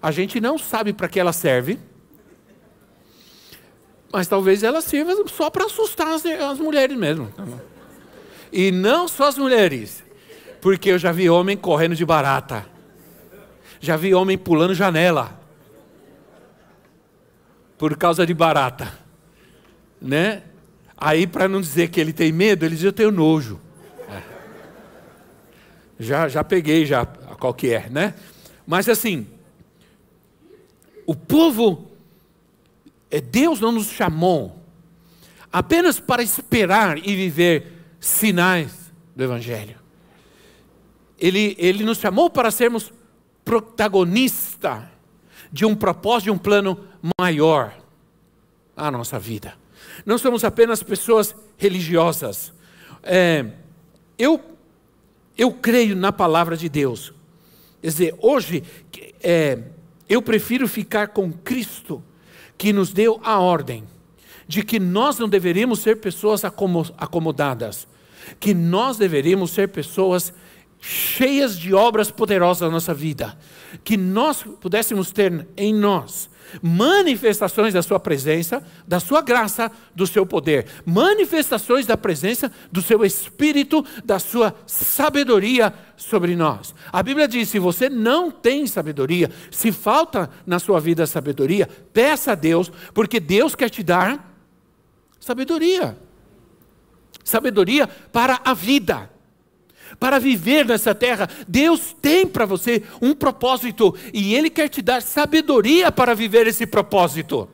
A 0.00 0.10
gente 0.10 0.40
não 0.40 0.58
sabe 0.58 0.92
para 0.92 1.08
que 1.08 1.18
ela 1.18 1.32
serve, 1.32 1.78
mas 4.12 4.28
talvez 4.28 4.62
ela 4.62 4.80
sirva 4.80 5.12
só 5.28 5.50
para 5.50 5.64
assustar 5.66 6.08
as, 6.08 6.24
as 6.24 6.58
mulheres 6.58 6.96
mesmo. 6.96 7.32
E 8.52 8.70
não 8.70 9.08
só 9.08 9.28
as 9.28 9.36
mulheres, 9.36 10.04
porque 10.60 10.90
eu 10.90 10.98
já 10.98 11.12
vi 11.12 11.28
homem 11.28 11.56
correndo 11.56 11.94
de 11.94 12.04
barata, 12.04 12.66
já 13.80 13.96
vi 13.96 14.14
homem 14.14 14.38
pulando 14.38 14.74
janela, 14.74 15.38
por 17.76 17.96
causa 17.96 18.26
de 18.26 18.32
barata, 18.32 18.92
né? 20.00 20.42
Aí, 20.96 21.26
para 21.26 21.46
não 21.46 21.60
dizer 21.60 21.88
que 21.88 22.00
ele 22.00 22.12
tem 22.12 22.32
medo, 22.32 22.64
ele 22.64 22.74
diz: 22.74 22.84
Eu 22.84 22.92
tenho 22.92 23.10
nojo. 23.10 23.60
É. 24.08 24.22
Já, 25.98 26.26
já 26.26 26.42
peguei, 26.42 26.86
já, 26.86 27.04
qual 27.04 27.52
que 27.52 27.72
é, 27.72 27.88
né? 27.90 28.14
Mas 28.66 28.88
assim, 28.88 29.26
o 31.06 31.14
povo, 31.14 31.90
é, 33.10 33.20
Deus 33.20 33.60
não 33.60 33.72
nos 33.72 33.86
chamou 33.86 34.60
apenas 35.52 36.00
para 36.00 36.22
esperar 36.22 36.98
e 36.98 37.14
viver 37.14 37.72
sinais 38.00 38.92
do 39.14 39.22
Evangelho. 39.22 39.76
Ele, 41.18 41.56
ele 41.58 41.84
nos 41.84 41.98
chamou 41.98 42.28
para 42.28 42.50
sermos 42.50 42.92
protagonista 43.44 44.90
de 45.50 45.64
um 45.64 45.74
propósito, 45.74 46.24
de 46.24 46.30
um 46.32 46.38
plano 46.38 46.84
maior 47.18 47.74
à 48.76 48.90
nossa 48.90 49.18
vida. 49.18 49.54
Não 50.04 50.18
somos 50.18 50.44
apenas 50.44 50.82
pessoas 50.82 51.34
religiosas. 51.56 52.52
É, 53.02 53.46
eu, 54.18 54.40
eu 55.38 55.52
creio 55.52 55.96
na 55.96 56.12
palavra 56.12 56.56
de 56.56 56.68
Deus. 56.68 57.14
Quer 57.80 57.88
dizer, 57.88 58.14
hoje, 58.20 58.62
é, 59.22 59.62
eu 60.08 60.22
prefiro 60.22 60.68
ficar 60.68 61.08
com 61.08 61.32
Cristo, 61.32 62.02
que 62.56 62.72
nos 62.72 62.92
deu 62.92 63.20
a 63.22 63.38
ordem 63.38 63.84
de 64.48 64.62
que 64.62 64.78
nós 64.78 65.18
não 65.18 65.28
deveríamos 65.28 65.80
ser 65.80 65.96
pessoas 65.96 66.42
acomodadas, 66.44 67.86
que 68.38 68.54
nós 68.54 68.96
deveríamos 68.96 69.50
ser 69.50 69.68
pessoas 69.68 70.32
cheias 70.80 71.58
de 71.58 71.74
obras 71.74 72.10
poderosas 72.10 72.68
na 72.68 72.74
nossa 72.74 72.94
vida, 72.94 73.36
que 73.82 73.96
nós 73.96 74.42
pudéssemos 74.60 75.10
ter 75.10 75.46
em 75.56 75.74
nós 75.74 76.30
manifestações 76.62 77.74
da 77.74 77.82
sua 77.82 77.98
presença, 77.98 78.62
da 78.86 79.00
sua 79.00 79.20
graça, 79.20 79.70
do 79.94 80.06
seu 80.06 80.26
poder, 80.26 80.66
manifestações 80.84 81.86
da 81.86 81.96
presença 81.96 82.50
do 82.70 82.82
seu 82.82 83.04
espírito, 83.04 83.84
da 84.04 84.18
sua 84.18 84.54
sabedoria 84.66 85.72
sobre 85.96 86.36
nós. 86.36 86.74
A 86.92 87.02
Bíblia 87.02 87.26
diz: 87.26 87.48
se 87.48 87.58
você 87.58 87.88
não 87.88 88.30
tem 88.30 88.66
sabedoria, 88.66 89.30
se 89.50 89.72
falta 89.72 90.30
na 90.46 90.58
sua 90.58 90.80
vida 90.80 91.06
sabedoria, 91.06 91.68
peça 91.92 92.32
a 92.32 92.34
Deus, 92.34 92.70
porque 92.92 93.20
Deus 93.20 93.54
quer 93.54 93.70
te 93.70 93.82
dar 93.82 94.34
sabedoria. 95.18 95.96
Sabedoria 97.24 97.88
para 97.88 98.40
a 98.44 98.54
vida 98.54 99.10
para 99.98 100.18
viver 100.18 100.64
nessa 100.64 100.94
terra. 100.94 101.28
Deus 101.46 101.94
tem 102.00 102.26
para 102.26 102.46
você 102.46 102.82
um 103.00 103.14
propósito 103.14 103.94
e 104.12 104.34
Ele 104.34 104.50
quer 104.50 104.68
te 104.68 104.82
dar 104.82 105.02
sabedoria 105.02 105.90
para 105.90 106.14
viver 106.14 106.46
esse 106.46 106.66
propósito. 106.66 107.48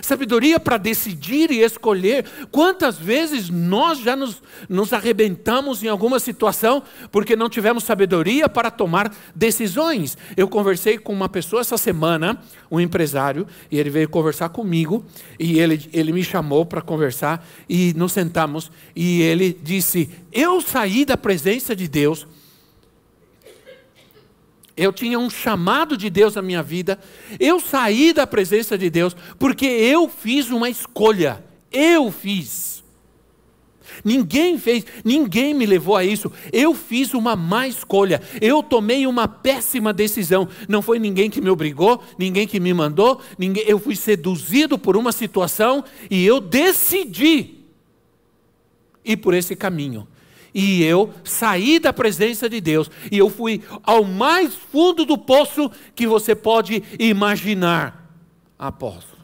Sabedoria 0.00 0.58
para 0.58 0.76
decidir 0.76 1.50
e 1.50 1.60
escolher. 1.60 2.24
Quantas 2.50 2.96
vezes 2.96 3.50
nós 3.50 3.98
já 3.98 4.16
nos, 4.16 4.42
nos 4.68 4.92
arrebentamos 4.92 5.82
em 5.82 5.88
alguma 5.88 6.18
situação 6.18 6.82
porque 7.10 7.36
não 7.36 7.48
tivemos 7.48 7.84
sabedoria 7.84 8.48
para 8.48 8.70
tomar 8.70 9.14
decisões? 9.34 10.16
Eu 10.36 10.48
conversei 10.48 10.98
com 10.98 11.12
uma 11.12 11.28
pessoa 11.28 11.60
essa 11.60 11.76
semana, 11.76 12.40
um 12.70 12.80
empresário, 12.80 13.46
e 13.70 13.78
ele 13.78 13.90
veio 13.90 14.08
conversar 14.08 14.48
comigo, 14.48 15.04
e 15.38 15.58
ele, 15.58 15.88
ele 15.92 16.12
me 16.12 16.24
chamou 16.24 16.64
para 16.64 16.80
conversar, 16.80 17.46
e 17.68 17.92
nos 17.94 18.12
sentamos, 18.12 18.70
e 18.94 19.22
ele 19.22 19.58
disse: 19.62 20.08
Eu 20.32 20.60
saí 20.60 21.04
da 21.04 21.16
presença 21.16 21.76
de 21.76 21.88
Deus 21.88 22.26
Eu 24.76 24.92
tinha 24.92 25.18
um 25.18 25.28
chamado 25.28 25.96
de 25.96 26.08
Deus 26.08 26.34
na 26.34 26.42
minha 26.42 26.62
vida. 26.62 26.98
Eu 27.38 27.60
saí 27.60 28.12
da 28.12 28.26
presença 28.26 28.78
de 28.78 28.88
Deus 28.88 29.14
porque 29.38 29.66
eu 29.66 30.08
fiz 30.08 30.50
uma 30.50 30.70
escolha. 30.70 31.44
Eu 31.70 32.10
fiz. 32.10 32.72
Ninguém 34.04 34.58
fez, 34.58 34.84
ninguém 35.04 35.54
me 35.54 35.66
levou 35.66 35.96
a 35.96 36.04
isso. 36.04 36.32
Eu 36.52 36.74
fiz 36.74 37.14
uma 37.14 37.36
má 37.36 37.68
escolha. 37.68 38.20
Eu 38.40 38.62
tomei 38.62 39.06
uma 39.06 39.28
péssima 39.28 39.92
decisão. 39.92 40.48
Não 40.68 40.82
foi 40.82 40.98
ninguém 40.98 41.30
que 41.30 41.40
me 41.40 41.50
obrigou, 41.50 42.02
ninguém 42.18 42.46
que 42.46 42.58
me 42.58 42.72
mandou, 42.72 43.20
ninguém, 43.38 43.64
eu 43.66 43.78
fui 43.78 43.94
seduzido 43.94 44.78
por 44.78 44.96
uma 44.96 45.12
situação 45.12 45.84
e 46.10 46.24
eu 46.24 46.40
decidi 46.40 47.58
ir 49.04 49.16
por 49.18 49.34
esse 49.34 49.54
caminho. 49.54 50.08
E 50.54 50.82
eu 50.82 51.12
saí 51.24 51.78
da 51.78 51.92
presença 51.92 52.48
de 52.48 52.60
Deus 52.60 52.90
e 53.10 53.18
eu 53.18 53.30
fui 53.30 53.62
ao 53.82 54.04
mais 54.04 54.54
fundo 54.54 55.04
do 55.04 55.16
poço 55.16 55.70
que 55.94 56.06
você 56.06 56.34
pode 56.34 56.82
imaginar. 56.98 58.02
Apóstolo. 58.58 59.22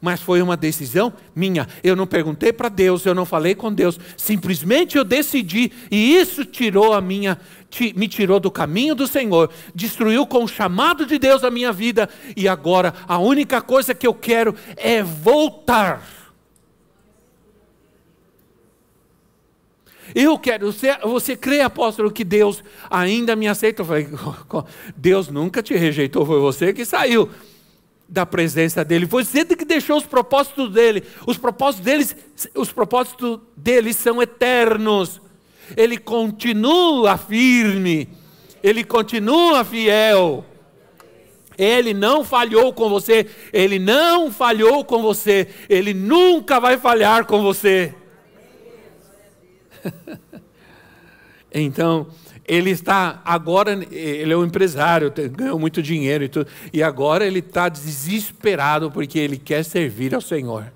Mas 0.00 0.20
foi 0.20 0.42
uma 0.42 0.56
decisão 0.56 1.12
minha. 1.34 1.66
Eu 1.82 1.96
não 1.96 2.06
perguntei 2.06 2.52
para 2.52 2.68
Deus, 2.68 3.06
eu 3.06 3.14
não 3.14 3.24
falei 3.24 3.54
com 3.54 3.72
Deus. 3.72 3.98
Simplesmente 4.16 4.96
eu 4.96 5.04
decidi 5.04 5.72
e 5.90 6.16
isso 6.16 6.44
tirou 6.44 6.92
a 6.92 7.00
minha 7.00 7.38
me 7.96 8.06
tirou 8.06 8.38
do 8.38 8.50
caminho 8.50 8.94
do 8.94 9.06
Senhor, 9.06 9.50
destruiu 9.74 10.26
com 10.26 10.44
o 10.44 10.48
chamado 10.48 11.06
de 11.06 11.18
Deus 11.18 11.42
a 11.42 11.50
minha 11.50 11.72
vida 11.72 12.06
e 12.36 12.46
agora 12.46 12.92
a 13.08 13.16
única 13.18 13.62
coisa 13.62 13.94
que 13.94 14.06
eu 14.06 14.12
quero 14.12 14.54
é 14.76 15.02
voltar 15.02 16.21
Eu 20.14 20.38
quero, 20.38 20.72
você, 20.72 20.96
você 20.98 21.36
crê, 21.36 21.60
apóstolo, 21.60 22.10
que 22.10 22.24
Deus 22.24 22.62
ainda 22.90 23.34
me 23.34 23.48
aceita? 23.48 23.82
Eu 23.82 23.86
falei, 23.86 24.08
Deus 24.96 25.28
nunca 25.28 25.62
te 25.62 25.74
rejeitou, 25.74 26.26
foi 26.26 26.40
você 26.40 26.72
que 26.72 26.84
saiu 26.84 27.28
da 28.08 28.26
presença 28.26 28.84
dele. 28.84 29.06
Foi 29.06 29.24
você 29.24 29.44
que 29.44 29.64
deixou 29.64 29.96
os 29.96 30.04
propósitos 30.04 30.70
dele. 30.70 31.02
Os 31.26 31.38
propósitos 31.38 31.84
deles, 31.84 32.16
os 32.54 32.70
propósitos 32.70 33.40
dele 33.56 33.94
são 33.94 34.20
eternos. 34.20 35.20
Ele 35.74 35.96
continua 35.96 37.16
firme. 37.16 38.08
Ele 38.62 38.84
continua 38.84 39.64
fiel. 39.64 40.44
Ele 41.56 41.92
não 41.94 42.24
falhou 42.24 42.72
com 42.72 42.88
você, 42.88 43.26
ele 43.52 43.78
não 43.78 44.32
falhou 44.32 44.84
com 44.84 45.02
você, 45.02 45.46
ele 45.68 45.92
nunca 45.92 46.58
vai 46.58 46.78
falhar 46.78 47.26
com 47.26 47.42
você. 47.42 47.94
então, 51.52 52.06
ele 52.46 52.70
está 52.70 53.22
agora, 53.24 53.72
ele 53.90 54.32
é 54.32 54.36
um 54.36 54.44
empresário, 54.44 55.12
ganhou 55.30 55.58
muito 55.58 55.82
dinheiro 55.82 56.24
e 56.24 56.28
tudo, 56.28 56.48
e 56.72 56.82
agora 56.82 57.26
ele 57.26 57.38
está 57.38 57.68
desesperado 57.68 58.90
porque 58.90 59.18
ele 59.18 59.36
quer 59.36 59.64
servir 59.64 60.14
ao 60.14 60.20
Senhor. 60.20 60.72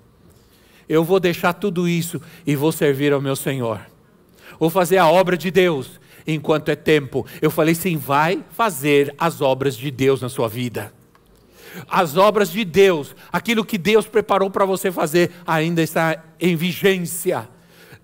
Eu 0.88 1.02
vou 1.02 1.18
deixar 1.18 1.52
tudo 1.52 1.88
isso 1.88 2.20
e 2.46 2.54
vou 2.54 2.70
servir 2.70 3.12
ao 3.12 3.20
meu 3.20 3.34
Senhor. 3.34 3.80
Vou 4.58 4.70
fazer 4.70 4.98
a 4.98 5.08
obra 5.08 5.36
de 5.36 5.50
Deus 5.50 6.00
enquanto 6.26 6.68
é 6.68 6.76
tempo. 6.76 7.26
Eu 7.42 7.50
falei 7.50 7.74
sim, 7.74 7.96
vai 7.96 8.44
fazer 8.50 9.14
as 9.18 9.40
obras 9.40 9.76
de 9.76 9.90
Deus 9.90 10.22
na 10.22 10.28
sua 10.28 10.48
vida. 10.48 10.92
As 11.88 12.16
obras 12.16 12.50
de 12.50 12.64
Deus, 12.64 13.14
aquilo 13.30 13.64
que 13.64 13.76
Deus 13.76 14.06
preparou 14.06 14.50
para 14.50 14.64
você 14.64 14.90
fazer, 14.90 15.30
ainda 15.46 15.82
está 15.82 16.24
em 16.40 16.56
vigência. 16.56 17.48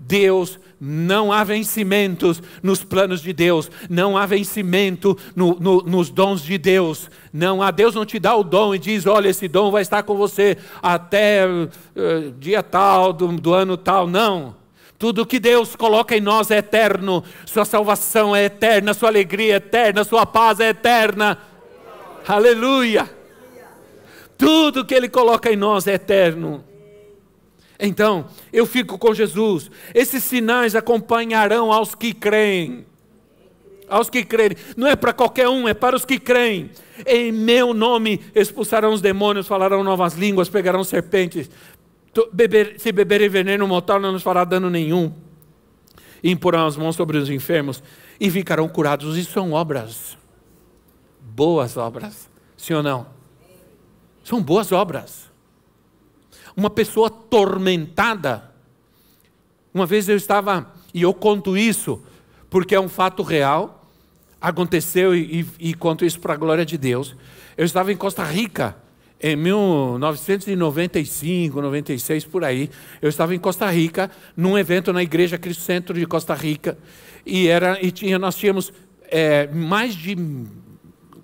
Deus 0.06 0.58
não 0.80 1.32
há 1.32 1.44
vencimentos 1.44 2.42
nos 2.60 2.82
planos 2.82 3.22
de 3.22 3.32
Deus, 3.32 3.70
não 3.88 4.18
há 4.18 4.26
vencimento 4.26 5.16
no, 5.34 5.56
no, 5.60 5.82
nos 5.82 6.10
dons 6.10 6.42
de 6.42 6.58
Deus. 6.58 7.08
Não 7.32 7.62
há, 7.62 7.70
Deus 7.70 7.94
não 7.94 8.04
te 8.04 8.18
dá 8.18 8.34
o 8.34 8.42
dom 8.42 8.74
e 8.74 8.78
diz: 8.78 9.06
olha, 9.06 9.28
esse 9.28 9.46
dom 9.46 9.70
vai 9.70 9.82
estar 9.82 10.02
com 10.02 10.16
você 10.16 10.58
até 10.82 11.46
uh, 11.46 12.32
dia 12.38 12.62
tal, 12.62 13.12
do, 13.12 13.28
do 13.28 13.54
ano 13.54 13.76
tal. 13.76 14.08
Não. 14.08 14.56
Tudo 14.98 15.26
que 15.26 15.38
Deus 15.38 15.76
coloca 15.76 16.16
em 16.16 16.20
nós 16.20 16.50
é 16.50 16.58
eterno, 16.58 17.24
sua 17.46 17.64
salvação 17.64 18.34
é 18.34 18.44
eterna, 18.44 18.94
sua 18.94 19.08
alegria 19.08 19.54
é 19.54 19.56
eterna, 19.56 20.04
sua 20.04 20.26
paz 20.26 20.60
é 20.60 20.68
eterna. 20.68 21.38
Aleluia! 22.26 23.08
Tudo 24.36 24.84
que 24.84 24.94
Ele 24.94 25.08
coloca 25.08 25.52
em 25.52 25.56
nós 25.56 25.86
é 25.86 25.94
eterno. 25.94 26.64
Então, 27.84 28.26
eu 28.52 28.64
fico 28.64 28.96
com 28.96 29.12
Jesus. 29.12 29.68
Esses 29.92 30.22
sinais 30.22 30.76
acompanharão 30.76 31.72
aos 31.72 31.96
que 31.96 32.14
creem. 32.14 32.86
Aos 33.88 34.08
que 34.08 34.24
creem. 34.24 34.52
Não 34.76 34.86
é 34.86 34.94
para 34.94 35.12
qualquer 35.12 35.48
um, 35.48 35.66
é 35.66 35.74
para 35.74 35.96
os 35.96 36.04
que 36.04 36.20
creem. 36.20 36.70
Em 37.04 37.32
meu 37.32 37.74
nome 37.74 38.20
expulsarão 38.36 38.92
os 38.92 39.00
demônios, 39.00 39.48
falarão 39.48 39.82
novas 39.82 40.14
línguas, 40.14 40.48
pegarão 40.48 40.84
serpentes. 40.84 41.50
Beber, 42.32 42.78
se 42.78 42.92
beberem 42.92 43.28
veneno 43.28 43.66
mortal, 43.66 43.98
não 43.98 44.12
nos 44.12 44.22
fará 44.22 44.44
dano 44.44 44.70
nenhum. 44.70 45.12
E 46.22 46.30
imporão 46.30 46.68
as 46.68 46.76
mãos 46.76 46.94
sobre 46.94 47.18
os 47.18 47.28
enfermos 47.28 47.82
e 48.20 48.30
ficarão 48.30 48.68
curados. 48.68 49.16
Isso 49.16 49.32
são 49.32 49.50
obras. 49.50 50.16
Boas 51.20 51.76
obras. 51.76 52.30
Sim 52.56 52.74
ou 52.74 52.82
não? 52.82 53.08
São 54.22 54.40
boas 54.40 54.70
obras 54.70 55.31
uma 56.56 56.70
pessoa 56.70 57.10
tormentada. 57.10 58.50
Uma 59.72 59.86
vez 59.86 60.08
eu 60.08 60.16
estava, 60.16 60.74
e 60.92 61.02
eu 61.02 61.14
conto 61.14 61.56
isso, 61.56 62.02
porque 62.50 62.74
é 62.74 62.80
um 62.80 62.88
fato 62.88 63.22
real, 63.22 63.88
aconteceu 64.40 65.14
e, 65.14 65.46
e, 65.58 65.70
e 65.70 65.74
conto 65.74 66.04
isso 66.04 66.18
para 66.20 66.34
a 66.34 66.36
glória 66.36 66.66
de 66.66 66.76
Deus. 66.76 67.14
Eu 67.56 67.64
estava 67.64 67.92
em 67.92 67.96
Costa 67.96 68.24
Rica, 68.24 68.76
em 69.22 69.36
1995, 69.36 71.62
96, 71.62 72.24
por 72.24 72.44
aí. 72.44 72.68
Eu 73.00 73.08
estava 73.08 73.32
em 73.34 73.38
Costa 73.38 73.70
Rica, 73.70 74.10
num 74.36 74.58
evento 74.58 74.92
na 74.92 75.02
Igreja 75.02 75.38
Cristo 75.38 75.62
Centro 75.62 75.98
de 75.98 76.06
Costa 76.06 76.34
Rica, 76.34 76.76
e, 77.24 77.46
era, 77.46 77.78
e 77.80 77.90
tinha, 77.92 78.18
nós 78.18 78.34
tínhamos 78.34 78.72
é, 79.08 79.46
mais 79.46 79.94
de 79.94 80.16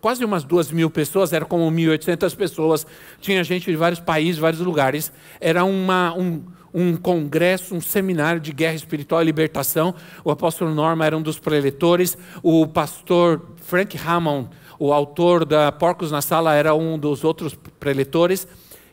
quase 0.00 0.24
umas 0.24 0.44
duas 0.44 0.70
mil 0.70 0.90
pessoas, 0.90 1.32
era 1.32 1.44
como 1.44 1.70
1.800 1.70 2.36
pessoas, 2.36 2.86
tinha 3.20 3.42
gente 3.44 3.70
de 3.70 3.76
vários 3.76 4.00
países, 4.00 4.38
vários 4.38 4.60
lugares. 4.60 5.12
Era 5.40 5.64
uma, 5.64 6.14
um, 6.14 6.42
um 6.72 6.96
congresso, 6.96 7.74
um 7.74 7.80
seminário 7.80 8.40
de 8.40 8.52
guerra 8.52 8.74
espiritual 8.74 9.22
e 9.22 9.24
libertação. 9.24 9.94
O 10.24 10.30
apóstolo 10.30 10.74
Norma 10.74 11.04
era 11.04 11.16
um 11.16 11.22
dos 11.22 11.38
preletores, 11.38 12.16
o 12.42 12.66
pastor 12.66 13.50
Frank 13.56 13.98
Hammond, 13.98 14.48
o 14.78 14.92
autor 14.92 15.44
da 15.44 15.72
Porcos 15.72 16.10
na 16.10 16.22
Sala, 16.22 16.54
era 16.54 16.74
um 16.74 16.98
dos 16.98 17.24
outros 17.24 17.54
preletores, 17.80 18.46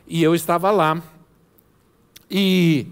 e 0.06 0.22
eu 0.22 0.34
estava 0.34 0.70
lá. 0.70 1.02
E 2.30 2.86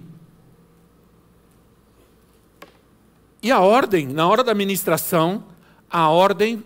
E 3.45 3.53
a 3.53 3.61
ordem, 3.61 4.07
na 4.07 4.27
hora 4.27 4.43
da 4.43 4.55
ministração, 4.55 5.45
a 5.91 6.09
ordem 6.09 6.65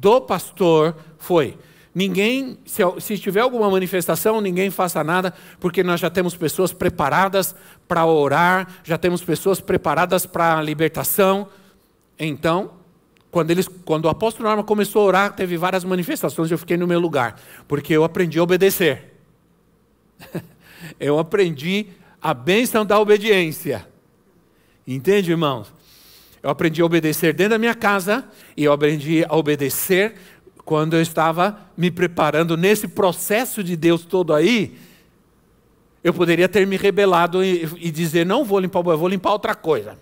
do 0.00 0.20
pastor 0.20 0.96
foi: 1.18 1.56
ninguém, 1.94 2.58
se, 2.64 2.82
se 3.00 3.18
tiver 3.18 3.40
alguma 3.40 3.70
manifestação, 3.70 4.40
ninguém 4.40 4.70
faça 4.70 5.02
nada, 5.02 5.32
porque 5.58 5.82
nós 5.82 6.00
já 6.00 6.10
temos 6.10 6.36
pessoas 6.36 6.72
preparadas 6.72 7.54
para 7.88 8.04
orar, 8.04 8.68
já 8.84 8.98
temos 8.98 9.22
pessoas 9.22 9.60
preparadas 9.60 10.26
para 10.26 10.58
a 10.58 10.62
libertação. 10.62 11.48
Então, 12.18 12.72
quando, 13.30 13.50
eles, 13.50 13.68
quando 13.84 14.06
o 14.06 14.08
apóstolo 14.08 14.48
Norma 14.48 14.64
começou 14.64 15.02
a 15.02 15.04
orar, 15.04 15.32
teve 15.34 15.56
várias 15.56 15.84
manifestações, 15.84 16.50
eu 16.50 16.58
fiquei 16.58 16.76
no 16.76 16.86
meu 16.86 17.00
lugar, 17.00 17.40
porque 17.66 17.92
eu 17.92 18.04
aprendi 18.04 18.38
a 18.38 18.42
obedecer. 18.42 19.14
eu 21.00 21.18
aprendi 21.18 21.88
a 22.20 22.32
bênção 22.32 22.84
da 22.84 22.98
obediência. 22.98 23.86
Entende, 24.86 25.30
irmãos? 25.30 25.75
Eu 26.46 26.50
aprendi 26.50 26.80
a 26.80 26.84
obedecer 26.84 27.34
dentro 27.34 27.50
da 27.50 27.58
minha 27.58 27.74
casa 27.74 28.24
e 28.56 28.62
eu 28.62 28.72
aprendi 28.72 29.24
a 29.28 29.34
obedecer 29.34 30.14
quando 30.64 30.94
eu 30.94 31.02
estava 31.02 31.58
me 31.76 31.90
preparando 31.90 32.56
nesse 32.56 32.86
processo 32.86 33.64
de 33.64 33.76
Deus 33.76 34.04
todo 34.04 34.32
aí. 34.32 34.78
Eu 36.04 36.14
poderia 36.14 36.48
ter 36.48 36.64
me 36.64 36.76
rebelado 36.76 37.42
e, 37.42 37.68
e 37.80 37.90
dizer: 37.90 38.24
não 38.24 38.44
vou 38.44 38.60
limpar 38.60 38.78
o 38.78 38.82
banheiro, 38.84 39.00
vou 39.00 39.08
limpar 39.08 39.32
outra 39.32 39.56
coisa. 39.56 39.98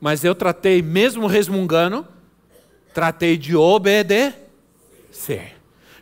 Mas 0.00 0.22
eu 0.22 0.32
tratei, 0.32 0.80
mesmo 0.80 1.26
resmungando, 1.26 2.06
tratei 2.94 3.36
de 3.36 3.56
obedecer. 3.56 4.36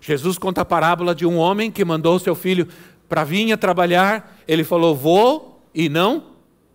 Jesus 0.03 0.37
conta 0.37 0.61
a 0.61 0.67
parábola 0.67 1.15
de 1.15 1.25
um 1.25 1.39
homem 1.39 1.71
que 1.71 1.83
mandou 1.83 2.19
seu 2.19 2.35
filho 2.35 2.69
para 3.09 3.25
vir 3.25 3.57
trabalhar. 3.57 4.37
Ele 4.47 4.65
falou: 4.65 4.95
vou, 4.95 5.67
e 5.75 5.89
não 5.89 6.25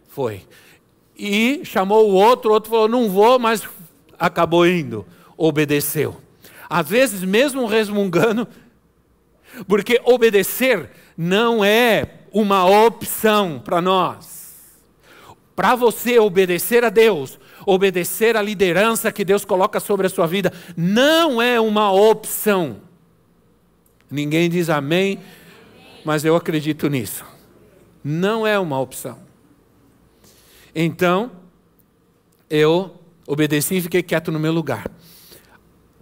foi 0.07 0.41
e 1.19 1.65
chamou 1.65 2.09
o 2.09 2.13
outro, 2.13 2.49
o 2.49 2.53
outro 2.53 2.69
falou: 2.69 2.87
não 2.87 3.09
vou, 3.09 3.37
mas 3.37 3.67
acabou 4.17 4.65
indo, 4.65 5.05
obedeceu. 5.35 6.15
Às 6.69 6.87
vezes, 6.87 7.23
mesmo 7.23 7.65
resmungando, 7.65 8.47
porque 9.67 9.99
obedecer 10.05 10.89
não 11.17 11.63
é 11.63 12.09
uma 12.31 12.65
opção 12.65 13.61
para 13.63 13.81
nós. 13.81 14.39
Para 15.55 15.75
você 15.75 16.17
obedecer 16.17 16.85
a 16.85 16.89
Deus, 16.89 17.37
obedecer 17.65 18.37
à 18.37 18.41
liderança 18.41 19.11
que 19.11 19.25
Deus 19.25 19.43
coloca 19.43 19.81
sobre 19.81 20.07
a 20.07 20.09
sua 20.09 20.25
vida 20.25 20.53
não 20.77 21.41
é 21.41 21.59
uma 21.59 21.91
opção. 21.91 22.77
Ninguém 24.09 24.49
diz 24.49 24.69
amém, 24.69 25.19
mas 26.05 26.23
eu 26.23 26.33
acredito 26.37 26.87
nisso. 26.87 27.25
Não 28.01 28.47
é 28.47 28.57
uma 28.57 28.79
opção. 28.79 29.28
Então, 30.73 31.31
eu 32.49 32.95
obedeci 33.27 33.75
e 33.75 33.81
fiquei 33.81 34.03
quieto 34.03 34.31
no 34.31 34.39
meu 34.39 34.51
lugar. 34.51 34.89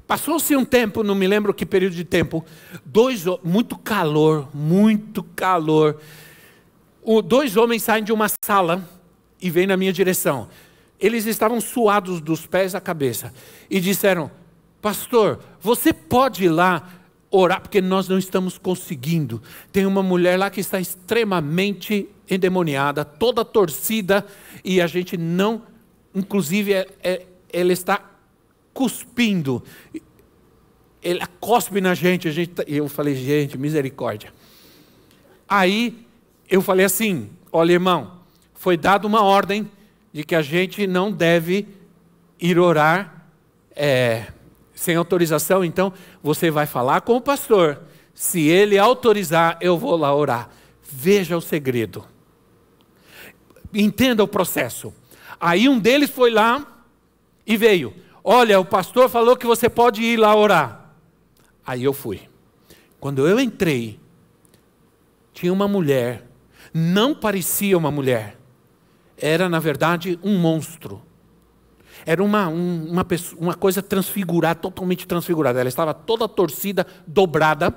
Passou-se 0.07 0.55
um 0.55 0.63
tempo, 0.63 1.03
não 1.03 1.13
me 1.13 1.27
lembro 1.27 1.53
que 1.53 1.65
período 1.65 1.93
de 1.93 2.05
tempo, 2.05 2.45
dois, 2.85 3.25
muito 3.43 3.77
calor, 3.77 4.47
muito 4.53 5.21
calor. 5.21 5.99
O, 7.03 7.21
dois 7.21 7.57
homens 7.57 7.83
saem 7.83 8.03
de 8.03 8.13
uma 8.13 8.27
sala 8.43 8.87
e 9.41 9.49
vêm 9.49 9.67
na 9.67 9.75
minha 9.75 9.91
direção. 9.91 10.47
Eles 10.97 11.25
estavam 11.25 11.59
suados 11.59 12.21
dos 12.21 12.45
pés 12.45 12.73
à 12.73 12.79
cabeça 12.79 13.33
e 13.69 13.81
disseram: 13.81 14.31
Pastor, 14.81 15.39
você 15.59 15.91
pode 15.91 16.45
ir 16.45 16.49
lá 16.49 16.89
orar, 17.29 17.61
porque 17.61 17.81
nós 17.81 18.07
não 18.07 18.17
estamos 18.17 18.57
conseguindo. 18.57 19.41
Tem 19.71 19.85
uma 19.85 20.01
mulher 20.01 20.39
lá 20.39 20.49
que 20.49 20.61
está 20.61 20.79
extremamente 20.79 22.07
endemoniada, 22.29 23.03
toda 23.03 23.43
torcida, 23.43 24.25
e 24.67 24.81
a 24.81 24.85
gente 24.85 25.15
não, 25.15 25.61
inclusive, 26.13 26.73
é, 26.73 26.87
é, 27.01 27.25
ela 27.53 27.71
está 27.71 28.03
cuspindo. 28.73 29.63
Ele 31.01 31.25
cospe 31.39 31.79
na 31.79 31.93
gente, 31.93 32.27
a 32.27 32.31
gente. 32.31 32.49
Tá, 32.49 32.63
eu 32.67 32.89
falei, 32.89 33.15
gente, 33.15 33.57
misericórdia. 33.57 34.33
Aí 35.47 36.05
eu 36.49 36.61
falei 36.61 36.85
assim: 36.85 37.29
olha, 37.49 37.71
irmão, 37.71 38.19
foi 38.55 38.75
dada 38.75 39.07
uma 39.07 39.23
ordem 39.23 39.71
de 40.11 40.25
que 40.25 40.35
a 40.35 40.41
gente 40.41 40.85
não 40.85 41.13
deve 41.13 41.65
ir 42.37 42.59
orar 42.59 43.25
é, 43.73 44.27
sem 44.75 44.97
autorização, 44.97 45.63
então 45.63 45.93
você 46.21 46.51
vai 46.51 46.65
falar 46.65 46.99
com 46.99 47.15
o 47.15 47.21
pastor. 47.21 47.83
Se 48.13 48.41
ele 48.41 48.77
autorizar, 48.77 49.57
eu 49.61 49.77
vou 49.77 49.95
lá 49.95 50.13
orar. 50.13 50.49
Veja 50.83 51.37
o 51.37 51.41
segredo. 51.41 52.16
Entenda 53.73 54.23
o 54.23 54.27
processo. 54.27 54.93
Aí 55.39 55.69
um 55.69 55.79
deles 55.79 56.09
foi 56.09 56.31
lá 56.31 56.65
e 57.45 57.57
veio. 57.57 57.93
Olha, 58.23 58.59
o 58.59 58.65
pastor 58.65 59.09
falou 59.09 59.37
que 59.37 59.45
você 59.45 59.69
pode 59.69 60.01
ir 60.01 60.17
lá 60.17 60.35
orar. 60.35 60.93
Aí 61.65 61.83
eu 61.83 61.93
fui. 61.93 62.21
Quando 62.99 63.27
eu 63.27 63.39
entrei, 63.39 63.99
tinha 65.33 65.53
uma 65.53 65.67
mulher, 65.67 66.27
não 66.73 67.13
parecia 67.13 67.77
uma 67.77 67.91
mulher, 67.91 68.37
era 69.17 69.47
na 69.47 69.59
verdade 69.59 70.19
um 70.23 70.37
monstro. 70.37 71.01
Era 72.05 72.23
uma, 72.23 72.47
um, 72.47 72.85
uma, 72.89 73.03
pessoa, 73.03 73.41
uma 73.41 73.53
coisa 73.53 73.81
transfigurada, 73.81 74.59
totalmente 74.59 75.07
transfigurada. 75.07 75.59
Ela 75.59 75.69
estava 75.69 75.93
toda 75.93 76.27
torcida, 76.27 76.85
dobrada, 77.05 77.73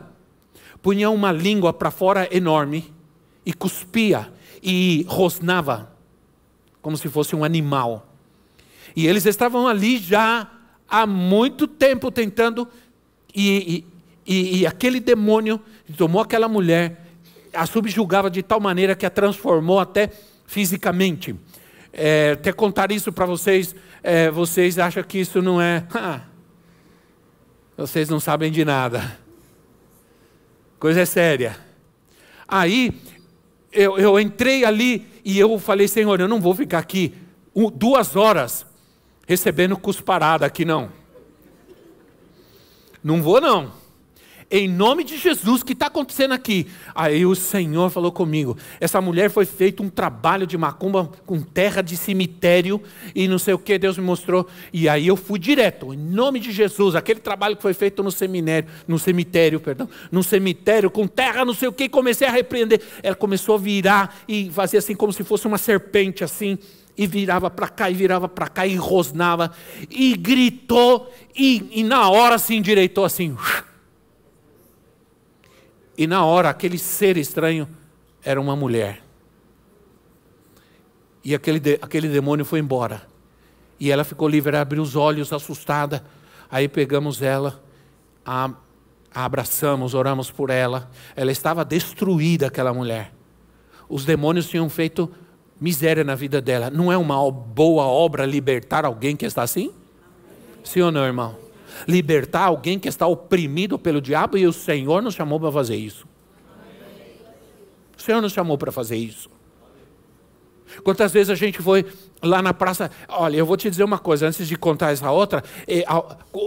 punha 0.82 1.10
uma 1.10 1.32
língua 1.32 1.72
para 1.72 1.90
fora 1.90 2.28
enorme 2.34 2.92
e 3.44 3.52
cuspia 3.52 4.32
e 4.62 5.04
rosnava, 5.08 5.92
como 6.82 6.96
se 6.96 7.08
fosse 7.08 7.34
um 7.34 7.44
animal. 7.44 8.06
E 8.94 9.06
eles 9.06 9.26
estavam 9.26 9.66
ali 9.66 9.98
já 9.98 10.50
há 10.88 11.06
muito 11.06 11.66
tempo 11.66 12.10
tentando, 12.10 12.68
e, 13.34 13.84
e, 14.26 14.60
e 14.60 14.66
aquele 14.66 15.00
demônio 15.00 15.60
tomou 15.96 16.20
aquela 16.20 16.48
mulher, 16.48 17.06
a 17.52 17.66
subjugava 17.66 18.30
de 18.30 18.42
tal 18.42 18.60
maneira 18.60 18.94
que 18.94 19.06
a 19.06 19.10
transformou 19.10 19.78
até 19.78 20.10
fisicamente. 20.46 21.34
É, 21.92 22.32
até 22.32 22.52
contar 22.52 22.92
isso 22.92 23.12
para 23.12 23.26
vocês, 23.26 23.74
é, 24.02 24.30
vocês 24.30 24.78
acham 24.78 25.02
que 25.02 25.18
isso 25.18 25.42
não 25.42 25.60
é. 25.60 25.84
vocês 27.76 28.08
não 28.08 28.20
sabem 28.20 28.50
de 28.50 28.64
nada. 28.64 29.18
Coisa 30.78 31.00
é 31.00 31.04
séria. 31.04 31.56
Aí, 32.48 32.92
eu, 33.72 33.98
eu 33.98 34.18
entrei 34.18 34.64
ali 34.64 35.06
e 35.24 35.38
eu 35.38 35.58
falei, 35.58 35.86
Senhor, 35.86 36.20
eu 36.20 36.28
não 36.28 36.40
vou 36.40 36.54
ficar 36.54 36.78
aqui 36.78 37.14
duas 37.74 38.16
horas 38.16 38.66
recebendo 39.26 39.76
cusparada 39.76 40.46
aqui 40.46 40.64
não. 40.64 40.90
Não 43.02 43.22
vou 43.22 43.40
não. 43.40 43.79
Em 44.52 44.66
nome 44.66 45.04
de 45.04 45.16
Jesus, 45.16 45.62
o 45.62 45.64
que 45.64 45.74
está 45.74 45.86
acontecendo 45.86 46.32
aqui? 46.32 46.66
Aí 46.92 47.24
o 47.24 47.36
Senhor 47.36 47.88
falou 47.88 48.10
comigo. 48.10 48.58
Essa 48.80 49.00
mulher 49.00 49.30
foi 49.30 49.46
feito 49.46 49.80
um 49.80 49.88
trabalho 49.88 50.44
de 50.44 50.58
macumba 50.58 51.08
com 51.24 51.40
terra 51.40 51.80
de 51.82 51.96
cemitério 51.96 52.82
e 53.14 53.28
não 53.28 53.38
sei 53.38 53.54
o 53.54 53.58
que 53.58 53.78
Deus 53.78 53.96
me 53.96 54.02
mostrou. 54.02 54.48
E 54.72 54.88
aí 54.88 55.06
eu 55.06 55.14
fui 55.14 55.38
direto, 55.38 55.94
em 55.94 55.96
nome 55.96 56.40
de 56.40 56.50
Jesus, 56.50 56.96
aquele 56.96 57.20
trabalho 57.20 57.54
que 57.54 57.62
foi 57.62 57.74
feito 57.74 58.02
no 58.02 58.10
seminário, 58.10 58.68
no 58.88 58.98
cemitério, 58.98 59.60
perdão, 59.60 59.88
no 60.10 60.24
cemitério 60.24 60.90
com 60.90 61.06
terra, 61.06 61.44
não 61.44 61.54
sei 61.54 61.68
o 61.68 61.72
que, 61.72 61.88
comecei 61.88 62.26
a 62.26 62.32
repreender. 62.32 62.80
Ela 63.04 63.14
começou 63.14 63.54
a 63.54 63.58
virar 63.58 64.16
e 64.26 64.50
fazia 64.50 64.80
assim 64.80 64.96
como 64.96 65.12
se 65.12 65.22
fosse 65.22 65.46
uma 65.46 65.58
serpente 65.58 66.24
assim 66.24 66.58
e 66.98 67.06
virava 67.06 67.48
para 67.48 67.68
cá, 67.68 67.88
e 67.88 67.94
virava 67.94 68.28
para 68.28 68.48
cá, 68.48 68.66
e 68.66 68.74
rosnava, 68.74 69.52
e 69.88 70.14
gritou, 70.16 71.10
e, 71.34 71.80
e, 71.80 71.84
na 71.84 72.10
hora 72.10 72.36
se 72.36 72.54
endireitou 72.54 73.04
assim. 73.04 73.36
E 76.00 76.06
na 76.06 76.24
hora, 76.24 76.48
aquele 76.48 76.78
ser 76.78 77.18
estranho 77.18 77.68
era 78.24 78.40
uma 78.40 78.56
mulher. 78.56 79.02
E 81.22 81.34
aquele, 81.34 81.60
aquele 81.82 82.08
demônio 82.08 82.42
foi 82.42 82.58
embora. 82.58 83.02
E 83.78 83.90
ela 83.90 84.02
ficou 84.02 84.26
livre, 84.26 84.48
ela 84.48 84.62
abriu 84.62 84.82
os 84.82 84.96
olhos, 84.96 85.30
assustada. 85.30 86.02
Aí 86.50 86.68
pegamos 86.68 87.20
ela, 87.20 87.62
a, 88.24 88.50
a 89.14 89.24
abraçamos, 89.26 89.92
oramos 89.92 90.30
por 90.30 90.48
ela. 90.48 90.90
Ela 91.14 91.32
estava 91.32 91.66
destruída, 91.66 92.46
aquela 92.46 92.72
mulher. 92.72 93.12
Os 93.86 94.06
demônios 94.06 94.48
tinham 94.48 94.70
feito 94.70 95.12
miséria 95.60 96.02
na 96.02 96.14
vida 96.14 96.40
dela. 96.40 96.70
Não 96.70 96.90
é 96.90 96.96
uma 96.96 97.30
boa 97.30 97.84
obra 97.84 98.24
libertar 98.24 98.86
alguém 98.86 99.14
que 99.14 99.26
está 99.26 99.42
assim? 99.42 99.70
Sim 100.64 100.80
ou 100.80 100.90
não, 100.90 101.04
irmão? 101.04 101.49
Libertar 101.86 102.44
alguém 102.44 102.78
que 102.78 102.88
está 102.88 103.06
oprimido 103.06 103.78
pelo 103.78 104.00
diabo 104.00 104.36
e 104.36 104.46
o 104.46 104.52
Senhor 104.52 105.02
nos 105.02 105.14
chamou 105.14 105.38
para 105.38 105.52
fazer 105.52 105.76
isso. 105.76 106.06
O 107.96 108.02
Senhor 108.02 108.20
nos 108.20 108.32
chamou 108.32 108.56
para 108.56 108.72
fazer 108.72 108.96
isso. 108.96 109.28
Quantas 110.82 111.12
vezes 111.12 111.30
a 111.30 111.34
gente 111.34 111.60
foi 111.60 111.84
lá 112.22 112.40
na 112.40 112.54
praça? 112.54 112.90
Olha, 113.08 113.36
eu 113.36 113.44
vou 113.44 113.56
te 113.56 113.68
dizer 113.68 113.84
uma 113.84 113.98
coisa, 113.98 114.26
antes 114.28 114.46
de 114.46 114.56
contar 114.56 114.92
essa 114.92 115.10
outra. 115.10 115.42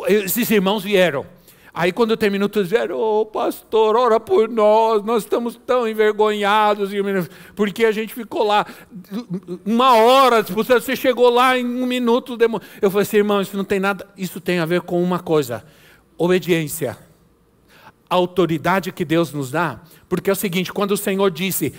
Esses 0.08 0.50
irmãos 0.50 0.84
vieram. 0.84 1.26
Aí 1.76 1.92
quando 1.92 2.16
terminou, 2.16 2.48
todos 2.48 2.70
disseram, 2.70 2.98
ô 2.98 3.22
oh, 3.22 3.26
pastor, 3.26 3.96
ora 3.96 4.20
por 4.20 4.48
nós, 4.48 5.04
nós 5.04 5.24
estamos 5.24 5.60
tão 5.66 5.88
envergonhados, 5.88 6.92
porque 7.56 7.84
a 7.84 7.92
gente 7.92 8.14
ficou 8.14 8.44
lá 8.44 8.64
uma 9.66 9.96
hora, 9.96 10.44
você 10.44 10.96
chegou 10.96 11.32
lá 11.32 11.58
em 11.58 11.66
um 11.66 11.88
minuto. 11.88 12.38
Eu 12.80 12.92
falei 12.92 13.02
assim, 13.02 13.18
irmão, 13.18 13.42
isso 13.42 13.58
não 13.58 13.64
tem 13.64 13.80
nada, 13.80 14.08
isso 14.16 14.40
tem 14.40 14.60
a 14.60 14.68
ver 14.68 14.82
com 14.82 15.02
uma 15.02 15.18
coisa, 15.18 15.66
obediência. 16.16 16.96
A 18.08 18.14
autoridade 18.14 18.92
que 18.92 19.04
Deus 19.04 19.34
nos 19.34 19.50
dá, 19.50 19.82
porque 20.08 20.30
é 20.30 20.34
o 20.34 20.36
seguinte, 20.36 20.72
quando 20.72 20.92
o 20.92 20.98
Senhor 20.98 21.32
disse, 21.32 21.74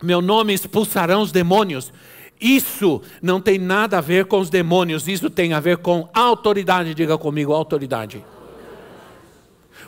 meu 0.00 0.22
nome 0.22 0.54
expulsarão 0.54 1.22
os 1.22 1.32
demônios, 1.32 1.92
isso 2.40 3.02
não 3.20 3.40
tem 3.40 3.58
nada 3.58 3.98
a 3.98 4.00
ver 4.00 4.26
com 4.26 4.38
os 4.38 4.50
demônios, 4.50 5.08
isso 5.08 5.28
tem 5.28 5.52
a 5.52 5.58
ver 5.58 5.78
com 5.78 6.08
autoridade, 6.14 6.94
diga 6.94 7.18
comigo, 7.18 7.52
autoridade. 7.52 8.24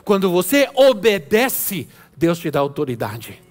Quando 0.07 0.31
você 0.31 0.69
obedece, 0.73 1.85
Deus 2.15 2.39
te 2.39 2.49
dá 2.49 2.61
autoridade. 2.61 3.43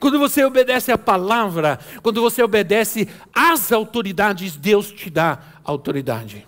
Quando 0.00 0.18
você 0.18 0.42
obedece 0.42 0.90
a 0.90 0.96
palavra, 0.96 1.78
quando 2.02 2.22
você 2.22 2.42
obedece 2.42 3.06
às 3.30 3.70
autoridades, 3.70 4.56
Deus 4.56 4.90
te 4.90 5.10
dá 5.10 5.38
autoridade. 5.62 6.46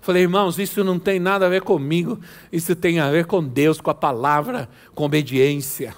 Falei, 0.00 0.22
irmãos, 0.22 0.58
isso 0.58 0.82
não 0.82 0.98
tem 0.98 1.20
nada 1.20 1.44
a 1.44 1.50
ver 1.50 1.60
comigo, 1.60 2.18
isso 2.50 2.74
tem 2.74 2.98
a 2.98 3.10
ver 3.10 3.26
com 3.26 3.44
Deus, 3.44 3.78
com 3.78 3.90
a 3.90 3.94
palavra, 3.94 4.66
com 4.94 5.04
obediência. 5.04 5.94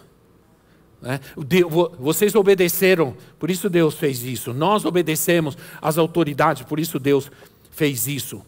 Né? 1.00 1.20
Vocês 1.96 2.34
obedeceram, 2.34 3.16
por 3.38 3.52
isso 3.52 3.70
Deus 3.70 3.94
fez 3.94 4.24
isso. 4.24 4.52
Nós 4.52 4.84
obedecemos 4.84 5.56
às 5.80 5.96
autoridades, 5.96 6.64
por 6.64 6.80
isso 6.80 6.98
Deus 6.98 7.30
fez 7.70 8.08
isso. 8.08 8.42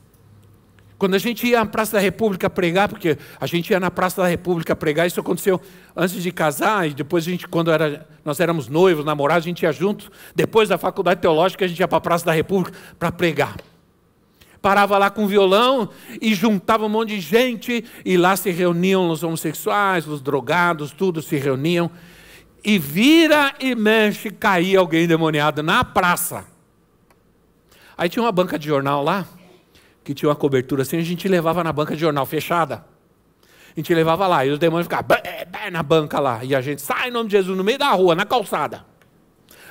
Quando 1.03 1.15
a 1.15 1.19
gente 1.19 1.45
ia 1.49 1.61
à 1.61 1.67
Praça 1.67 1.95
da 1.95 1.99
República 1.99 2.49
pregar, 2.49 2.89
porque 2.89 3.19
a 3.41 3.45
gente 3.45 3.69
ia 3.71 3.81
na 3.81 3.91
Praça 3.91 4.23
da 4.23 4.29
República 4.29 4.77
pregar, 4.77 5.05
isso 5.05 5.19
aconteceu 5.19 5.61
antes 5.97 6.23
de 6.23 6.31
casar, 6.31 6.89
e 6.89 6.95
depois 6.95 7.27
a 7.27 7.31
gente, 7.31 7.49
quando 7.49 7.73
era, 7.73 8.07
nós 8.25 8.39
éramos 8.39 8.69
noivos, 8.69 9.05
namorados, 9.05 9.45
a 9.45 9.49
gente 9.49 9.65
ia 9.65 9.73
junto. 9.73 10.13
Depois 10.33 10.69
da 10.69 10.79
faculdade 10.79 11.21
teológica, 11.21 11.65
a 11.65 11.69
gente 11.69 11.81
ia 11.81 11.89
para 11.89 11.99
a 11.99 12.01
Praça 12.01 12.25
da 12.27 12.31
República 12.31 12.79
para 13.01 13.11
pregar. 13.11 13.57
Parava 14.61 14.97
lá 14.97 15.11
com 15.11 15.27
violão 15.27 15.89
e 16.21 16.37
juntava 16.37 16.87
um 16.87 16.89
monte 16.89 17.17
de 17.17 17.21
gente, 17.21 17.85
e 18.05 18.17
lá 18.17 18.37
se 18.37 18.53
reuniam 18.53 19.11
os 19.11 19.25
homossexuais, 19.25 20.07
os 20.07 20.21
drogados, 20.21 20.93
tudo 20.93 21.21
se 21.21 21.37
reuniam. 21.37 21.91
E 22.63 22.79
vira 22.79 23.53
e 23.59 23.75
mexe, 23.75 24.31
caía 24.31 24.79
alguém 24.79 25.09
demoniado 25.09 25.65
na 25.65 25.83
praça. 25.83 26.45
Aí 27.99 28.09
tinha 28.09 28.23
uma 28.23 28.31
banca 28.31 28.57
de 28.57 28.69
jornal 28.69 29.03
lá, 29.03 29.27
que 30.05 30.15
tinha 30.15 30.29
uma 30.29 30.37
cobertura 30.37 30.83
assim, 30.83 30.99
a 30.99 31.03
gente 31.03 31.29
levava 31.29 31.63
na 31.63 31.73
banca 31.73 31.95
de 31.95 32.01
jornal 32.01 32.27
fechada. 32.27 32.85
A 33.75 33.81
gente 33.81 33.95
levava 33.95 34.27
lá, 34.27 34.45
e 34.45 34.51
os 34.51 34.59
demônios 34.59 34.87
ficavam 34.87 35.17
na 35.71 35.83
banca 35.83 36.21
lá. 36.21 36.45
E 36.45 36.55
a 36.55 36.61
gente 36.61 36.83
sai 36.83 37.09
em 37.09 37.11
nome 37.11 37.29
de 37.29 37.37
Jesus 37.37 37.57
no 37.57 37.65
meio 37.65 37.79
da 37.79 37.91
rua, 37.93 38.15
na 38.15 38.27
calçada. 38.27 38.85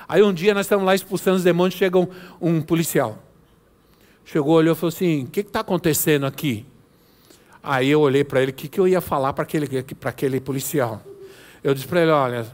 Aí 0.08 0.24
um 0.24 0.34
dia 0.34 0.54
nós 0.54 0.66
estamos 0.66 0.86
lá 0.86 0.96
expulsando 0.96 1.38
os 1.38 1.44
demônios, 1.44 1.76
chega 1.76 1.98
um, 1.98 2.08
um 2.42 2.62
policial. 2.62 3.20
Chegou, 4.26 4.56
olhou 4.56 4.74
e 4.74 4.76
falou 4.76 4.90
assim: 4.90 5.24
O 5.24 5.28
que 5.28 5.42
está 5.42 5.60
acontecendo 5.60 6.26
aqui? 6.26 6.66
Aí 7.64 7.90
eu 7.90 8.02
olhei 8.02 8.24
para 8.24 8.42
ele, 8.42 8.52
o 8.52 8.54
que, 8.54 8.68
que 8.68 8.80
eu 8.80 8.88
ia 8.88 9.02
falar 9.02 9.34
para 9.34 9.44
aquele, 9.44 9.86
aquele 10.04 10.42
policial? 10.42 11.02
Eu 11.64 11.74
disse 11.74 11.88
para 11.88 12.02
ele: 12.02 12.12
Olha, 12.12 12.48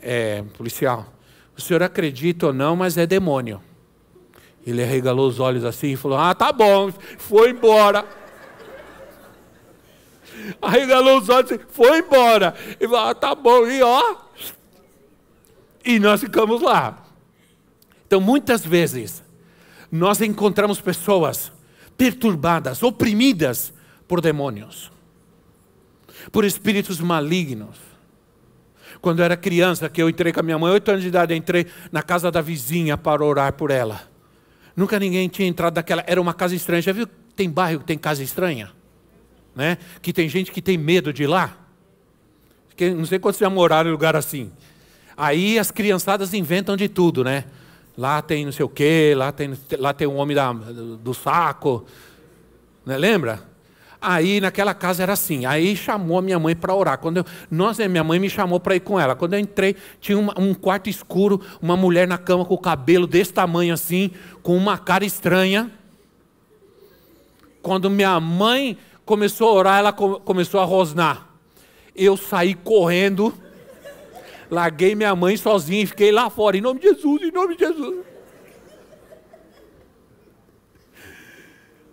é, 0.00 0.42
policial, 0.56 1.12
o 1.56 1.60
senhor 1.60 1.82
acredita 1.82 2.46
ou 2.46 2.52
não, 2.52 2.76
mas 2.76 2.96
é 2.96 3.06
demônio. 3.06 3.60
Ele 4.66 4.82
arregalou 4.82 5.28
os 5.28 5.40
olhos 5.40 5.64
assim 5.64 5.88
e 5.88 5.96
falou: 5.96 6.18
Ah, 6.18 6.34
tá 6.34 6.50
bom, 6.52 6.90
foi 7.18 7.50
embora. 7.50 8.04
Arregalou 10.60 11.18
os 11.18 11.28
olhos 11.28 11.50
e 11.50 11.60
foi 11.68 11.98
embora. 11.98 12.54
E 12.80 12.88
falou: 12.88 13.08
Ah, 13.08 13.14
tá 13.14 13.34
bom, 13.34 13.66
e 13.66 13.82
ó. 13.82 14.16
E 15.84 15.98
nós 15.98 16.20
ficamos 16.20 16.62
lá. 16.62 17.04
Então, 18.06 18.20
muitas 18.20 18.64
vezes, 18.64 19.22
nós 19.92 20.20
encontramos 20.20 20.80
pessoas 20.80 21.52
perturbadas, 21.96 22.82
oprimidas 22.82 23.72
por 24.08 24.20
demônios, 24.20 24.90
por 26.32 26.44
espíritos 26.44 27.00
malignos. 27.00 27.76
Quando 29.00 29.18
eu 29.18 29.26
era 29.26 29.36
criança, 29.36 29.90
que 29.90 30.00
eu 30.00 30.08
entrei 30.08 30.32
com 30.32 30.40
a 30.40 30.42
minha 30.42 30.58
mãe, 30.58 30.72
oito 30.72 30.90
anos 30.90 31.02
de 31.02 31.08
idade, 31.08 31.34
entrei 31.34 31.66
na 31.92 32.02
casa 32.02 32.30
da 32.30 32.40
vizinha 32.40 32.96
para 32.96 33.22
orar 33.22 33.52
por 33.52 33.70
ela. 33.70 34.13
Nunca 34.76 34.98
ninguém 34.98 35.28
tinha 35.28 35.46
entrado 35.46 35.76
naquela. 35.76 36.02
Era 36.06 36.20
uma 36.20 36.34
casa 36.34 36.54
estranha. 36.54 36.82
Já 36.82 36.92
viu? 36.92 37.06
Tem 37.36 37.48
bairro 37.48 37.80
que 37.80 37.86
tem 37.86 37.98
casa 37.98 38.22
estranha? 38.22 38.70
Né? 39.54 39.78
Que 40.02 40.12
tem 40.12 40.28
gente 40.28 40.50
que 40.50 40.60
tem 40.60 40.76
medo 40.76 41.12
de 41.12 41.24
ir 41.24 41.26
lá. 41.26 41.56
Que, 42.76 42.90
não 42.90 43.06
sei 43.06 43.18
quantos 43.18 43.38
já 43.38 43.48
moraram 43.48 43.88
em 43.88 43.92
lugar 43.92 44.16
assim. 44.16 44.50
Aí 45.16 45.58
as 45.58 45.70
criançadas 45.70 46.34
inventam 46.34 46.76
de 46.76 46.88
tudo, 46.88 47.22
né? 47.22 47.44
Lá 47.96 48.20
tem 48.20 48.44
não 48.44 48.50
sei 48.50 48.64
o 48.64 48.68
quê, 48.68 49.14
lá 49.16 49.30
tem, 49.30 49.56
lá 49.78 49.94
tem 49.94 50.08
um 50.08 50.16
homem 50.16 50.34
da, 50.34 50.52
do 50.52 51.14
saco. 51.14 51.86
Né? 52.84 52.98
Lembra? 52.98 53.53
Aí 54.04 54.40
naquela 54.40 54.74
casa 54.74 55.02
era 55.02 55.12
assim. 55.12 55.46
Aí 55.46 55.76
chamou 55.76 56.18
a 56.18 56.22
minha 56.22 56.38
mãe 56.38 56.54
para 56.54 56.74
orar. 56.74 56.98
Quando 56.98 57.18
eu, 57.18 57.24
nós, 57.50 57.78
minha 57.78 58.04
mãe 58.04 58.18
me 58.18 58.28
chamou 58.28 58.60
para 58.60 58.76
ir 58.76 58.80
com 58.80 58.98
ela. 58.98 59.14
Quando 59.14 59.34
eu 59.34 59.40
entrei, 59.40 59.76
tinha 60.00 60.18
uma, 60.18 60.34
um 60.38 60.52
quarto 60.54 60.90
escuro, 60.90 61.40
uma 61.60 61.76
mulher 61.76 62.06
na 62.06 62.18
cama 62.18 62.44
com 62.44 62.54
o 62.54 62.58
cabelo 62.58 63.06
desse 63.06 63.32
tamanho 63.32 63.72
assim, 63.72 64.10
com 64.42 64.56
uma 64.56 64.76
cara 64.76 65.04
estranha. 65.04 65.70
Quando 67.62 67.88
minha 67.88 68.20
mãe 68.20 68.76
começou 69.04 69.48
a 69.48 69.52
orar, 69.52 69.78
ela 69.78 69.92
começou 69.92 70.60
a 70.60 70.64
rosnar. 70.64 71.28
Eu 71.96 72.16
saí 72.16 72.54
correndo 72.54 73.32
Larguei 74.50 74.94
minha 74.94 75.14
mãe 75.16 75.36
sozinha 75.36 75.82
e 75.82 75.86
fiquei 75.86 76.12
lá 76.12 76.28
fora, 76.30 76.56
em 76.56 76.60
nome 76.60 76.80
de 76.80 76.88
Jesus, 76.88 77.22
em 77.22 77.32
nome 77.32 77.56
de 77.56 77.64
Jesus. 77.64 78.04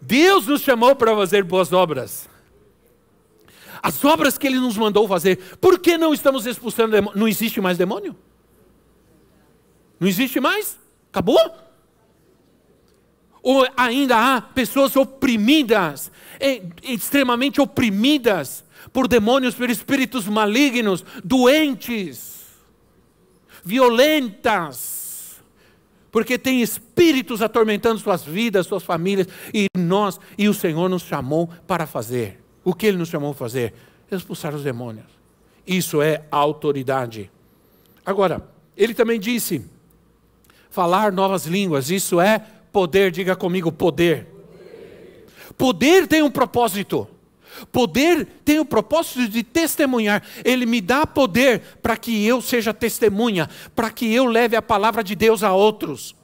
Deus 0.01 0.47
nos 0.47 0.61
chamou 0.61 0.95
para 0.95 1.15
fazer 1.15 1.43
boas 1.43 1.71
obras. 1.71 2.27
As 3.81 4.03
obras 4.03 4.37
que 4.37 4.47
Ele 4.47 4.59
nos 4.59 4.77
mandou 4.77 5.07
fazer. 5.07 5.57
Por 5.59 5.79
que 5.79 5.97
não 5.97 6.13
estamos 6.13 6.45
expulsando 6.45 6.91
demônio? 6.91 7.19
Não 7.19 7.27
existe 7.27 7.61
mais 7.61 7.77
demônio? 7.77 8.15
Não 9.99 10.07
existe 10.07 10.39
mais? 10.39 10.77
Acabou? 11.11 11.39
Ou 13.43 13.67
ainda 13.75 14.17
há 14.17 14.41
pessoas 14.41 14.95
oprimidas, 14.95 16.11
extremamente 16.83 17.59
oprimidas 17.59 18.63
por 18.93 19.07
demônios, 19.07 19.55
por 19.55 19.69
espíritos 19.69 20.27
malignos, 20.27 21.03
doentes 21.23 22.41
violentas, 23.63 25.00
porque 26.11 26.37
tem 26.37 26.61
espíritos 26.61 27.41
atormentando 27.41 27.99
suas 27.99 28.23
vidas, 28.23 28.67
suas 28.67 28.83
famílias, 28.83 29.27
e 29.53 29.67
nós, 29.77 30.19
e 30.37 30.49
o 30.49 30.53
Senhor 30.53 30.89
nos 30.89 31.03
chamou 31.03 31.49
para 31.65 31.87
fazer. 31.87 32.39
O 32.63 32.73
que 32.73 32.85
Ele 32.85 32.97
nos 32.97 33.09
chamou 33.09 33.33
para 33.33 33.39
fazer? 33.39 33.73
Expulsar 34.11 34.53
os 34.53 34.63
demônios. 34.63 35.05
Isso 35.65 36.01
é 36.01 36.25
autoridade. 36.29 37.31
Agora, 38.05 38.45
Ele 38.75 38.93
também 38.93 39.19
disse: 39.19 39.65
falar 40.69 41.11
novas 41.13 41.45
línguas, 41.45 41.89
isso 41.89 42.19
é 42.19 42.45
poder, 42.71 43.11
diga 43.11 43.35
comigo, 43.35 43.71
poder. 43.71 44.27
Poder 45.57 46.07
tem 46.07 46.21
um 46.21 46.31
propósito. 46.31 47.07
Poder 47.71 48.25
tem 48.45 48.59
o 48.59 48.65
propósito 48.65 49.27
de 49.27 49.43
testemunhar. 49.43 50.23
Ele 50.43 50.65
me 50.65 50.79
dá 50.79 51.05
poder 51.05 51.61
para 51.81 51.97
que 51.97 52.25
eu 52.25 52.41
seja 52.41 52.73
testemunha, 52.73 53.49
para 53.75 53.89
que 53.91 54.13
eu 54.13 54.25
leve 54.25 54.55
a 54.55 54.61
palavra 54.61 55.03
de 55.03 55.15
Deus 55.15 55.43
a 55.43 55.53
outros. 55.53 56.15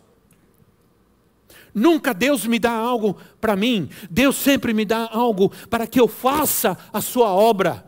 Nunca 1.73 2.13
Deus 2.13 2.45
me 2.45 2.57
dá 2.57 2.71
algo 2.71 3.17
para 3.39 3.55
mim, 3.55 3.89
Deus 4.09 4.35
sempre 4.35 4.73
me 4.73 4.83
dá 4.83 5.07
algo 5.11 5.51
para 5.69 5.85
que 5.85 5.99
eu 5.99 6.07
faça 6.07 6.75
a 6.91 7.01
sua 7.01 7.29
obra 7.29 7.85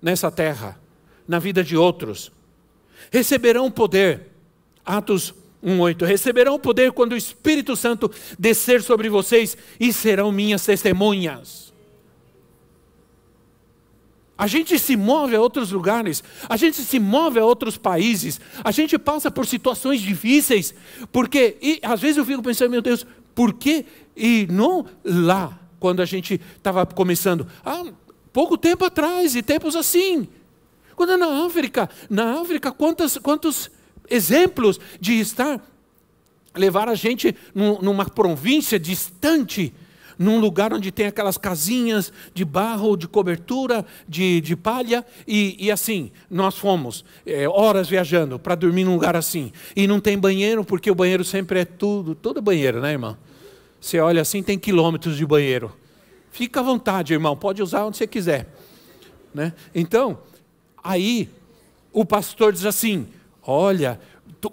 nessa 0.00 0.30
terra, 0.30 0.80
na 1.26 1.38
vida 1.38 1.62
de 1.62 1.76
outros. 1.76 2.32
Receberão 3.10 3.70
poder, 3.70 4.28
Atos 4.82 5.34
1,8: 5.62 6.06
receberão 6.06 6.58
poder 6.58 6.92
quando 6.92 7.12
o 7.12 7.16
Espírito 7.16 7.76
Santo 7.76 8.10
descer 8.38 8.82
sobre 8.82 9.08
vocês 9.08 9.56
e 9.78 9.92
serão 9.92 10.32
minhas 10.32 10.64
testemunhas. 10.64 11.67
A 14.38 14.46
gente 14.46 14.78
se 14.78 14.96
move 14.96 15.34
a 15.34 15.40
outros 15.40 15.72
lugares, 15.72 16.22
a 16.48 16.56
gente 16.56 16.76
se 16.76 17.00
move 17.00 17.40
a 17.40 17.44
outros 17.44 17.76
países, 17.76 18.40
a 18.62 18.70
gente 18.70 18.96
passa 18.96 19.32
por 19.32 19.44
situações 19.44 20.00
difíceis, 20.00 20.72
porque, 21.10 21.56
e 21.60 21.80
às 21.82 22.00
vezes 22.00 22.18
eu 22.18 22.24
fico 22.24 22.40
pensando, 22.40 22.70
meu 22.70 22.80
Deus, 22.80 23.04
por 23.34 23.52
que 23.52 23.84
e 24.16 24.46
não 24.48 24.86
lá, 25.04 25.58
quando 25.80 26.00
a 26.00 26.04
gente 26.04 26.40
estava 26.56 26.86
começando? 26.86 27.48
Há 27.64 27.86
pouco 28.32 28.56
tempo 28.56 28.84
atrás, 28.84 29.34
e 29.34 29.42
tempos 29.42 29.74
assim. 29.74 30.28
Quando 30.94 31.12
é 31.12 31.16
na 31.16 31.44
África, 31.44 31.90
na 32.08 32.40
África, 32.40 32.70
quantos, 32.70 33.18
quantos 33.18 33.70
exemplos 34.08 34.78
de 35.00 35.14
estar, 35.18 35.60
levar 36.54 36.88
a 36.88 36.94
gente 36.94 37.34
numa 37.54 38.04
província 38.04 38.78
distante, 38.78 39.74
num 40.18 40.40
lugar 40.40 40.72
onde 40.74 40.90
tem 40.90 41.06
aquelas 41.06 41.38
casinhas 41.38 42.12
de 42.34 42.44
barro, 42.44 42.96
de 42.96 43.06
cobertura, 43.06 43.86
de, 44.08 44.40
de 44.40 44.56
palha, 44.56 45.06
e, 45.26 45.56
e 45.58 45.70
assim, 45.70 46.10
nós 46.28 46.58
fomos 46.58 47.04
é, 47.24 47.48
horas 47.48 47.88
viajando 47.88 48.38
para 48.38 48.54
dormir 48.54 48.84
num 48.84 48.94
lugar 48.94 49.14
assim. 49.14 49.52
E 49.76 49.86
não 49.86 50.00
tem 50.00 50.18
banheiro, 50.18 50.64
porque 50.64 50.90
o 50.90 50.94
banheiro 50.94 51.24
sempre 51.24 51.60
é 51.60 51.64
tudo, 51.64 52.14
todo 52.14 52.42
banheiro, 52.42 52.80
né, 52.80 52.92
irmão? 52.92 53.16
Você 53.80 54.00
olha 54.00 54.22
assim, 54.22 54.42
tem 54.42 54.58
quilômetros 54.58 55.16
de 55.16 55.24
banheiro. 55.24 55.72
Fica 56.32 56.60
à 56.60 56.62
vontade, 56.62 57.12
irmão, 57.12 57.36
pode 57.36 57.62
usar 57.62 57.84
onde 57.84 57.96
você 57.96 58.06
quiser. 58.06 58.52
Né? 59.32 59.52
Então, 59.74 60.18
aí 60.82 61.28
o 61.92 62.04
pastor 62.04 62.52
diz 62.52 62.64
assim: 62.64 63.06
olha, 63.42 64.00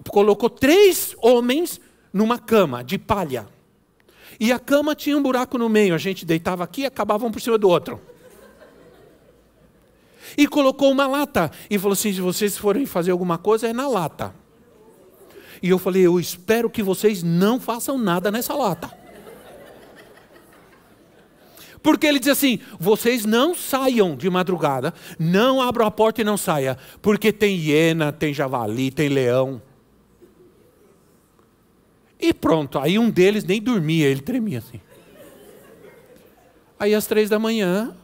colocou 0.10 0.49
três 0.49 1.15
homens 1.21 1.80
numa 2.13 2.38
cama 2.38 2.84
de 2.84 2.97
palha. 2.97 3.47
E 4.39 4.52
a 4.52 4.60
cama 4.60 4.95
tinha 4.95 5.17
um 5.17 5.21
buraco 5.21 5.58
no 5.58 5.69
meio, 5.69 5.95
a 5.95 5.98
gente 5.98 6.26
deitava 6.26 6.63
aqui 6.63 6.82
e 6.82 6.86
acabava 6.86 7.26
um 7.26 7.32
por 7.32 7.41
cima 7.41 7.58
do 7.58 7.69
outro. 7.69 8.00
E 10.38 10.48
colocou 10.48 10.91
uma 10.91 11.08
lata 11.08 11.52
e 11.69 11.78
falou 11.78 11.93
assim: 11.93 12.12
se 12.12 12.21
vocês 12.21 12.58
forem 12.58 12.86
fazer 12.86 13.12
alguma 13.12 13.38
coisa, 13.38 13.67
é 13.67 13.74
na 13.74 13.88
lata. 13.88 14.34
E 15.62 15.69
eu 15.69 15.80
falei: 15.80 16.06
eu 16.06 16.19
espero 16.19 16.69
que 16.69 16.84
vocês 16.84 17.24
não 17.24 17.60
façam 17.60 17.98
nada 17.98 18.32
nessa 18.32 18.54
lata. 18.54 18.91
Porque 21.82 22.08
ele 22.08 22.19
diz 22.19 22.30
assim: 22.30 22.60
vocês 22.80 23.26
não 23.26 23.54
saiam 23.54 24.15
de 24.15 24.30
madrugada, 24.30 24.93
não 25.19 25.62
abram 25.62 25.86
a 25.86 25.91
porta 25.91 26.21
e 26.21 26.24
não 26.24 26.36
saia, 26.36 26.78
porque 27.02 27.32
tem 27.32 27.56
hiena, 27.56 28.12
tem 28.12 28.34
javali, 28.34 28.89
tem 28.89 29.08
leão. 29.08 29.62
E 32.19 32.34
pronto, 32.34 32.80
aí 32.80 32.97
um 32.97 33.10
deles 33.10 33.43
nem 33.43 33.62
dormia, 33.62 34.08
ele 34.08 34.21
tremia 34.21 34.60
assim. 34.60 34.80
Aí 36.80 36.93
às 36.93 37.06
três 37.06 37.30
da 37.30 37.39
manhã, 37.39 37.95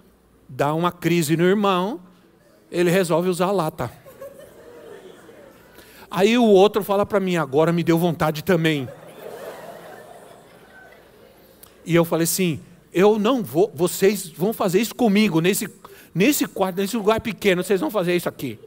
dá 0.48 0.74
uma 0.74 0.92
crise 0.92 1.36
no 1.36 1.44
irmão, 1.44 2.02
ele 2.72 2.90
resolve 2.90 3.30
usar 3.30 3.48
a 3.48 3.52
lata. 3.52 3.92
Aí 6.10 6.38
o 6.38 6.46
outro 6.46 6.84
fala 6.84 7.06
para 7.06 7.20
mim, 7.20 7.38
agora 7.38 7.72
me 7.72 7.84
deu 7.84 7.98
vontade 7.98 8.44
também. 8.44 8.88
E 11.86 11.96
eu 11.96 12.04
falei 12.04 12.26
assim, 12.26 12.60
eu 12.94 13.18
não 13.18 13.42
vou, 13.42 13.72
vocês 13.74 14.28
vão 14.28 14.52
fazer 14.54 14.82
isso 14.82 14.94
comigo, 14.94 15.40
nesse, 15.40 15.70
nesse 16.14 16.46
quarto, 16.46 16.78
nesse 16.78 16.98
lugar 16.98 17.22
pequeno, 17.22 17.64
vocês 17.64 17.80
vão 17.80 17.90
fazer 17.90 18.16
isso 18.16 18.28
aqui. 18.28 18.60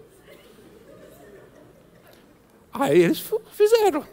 Aí 2.72 3.02
eles 3.02 3.22
fizeram. 3.52 4.04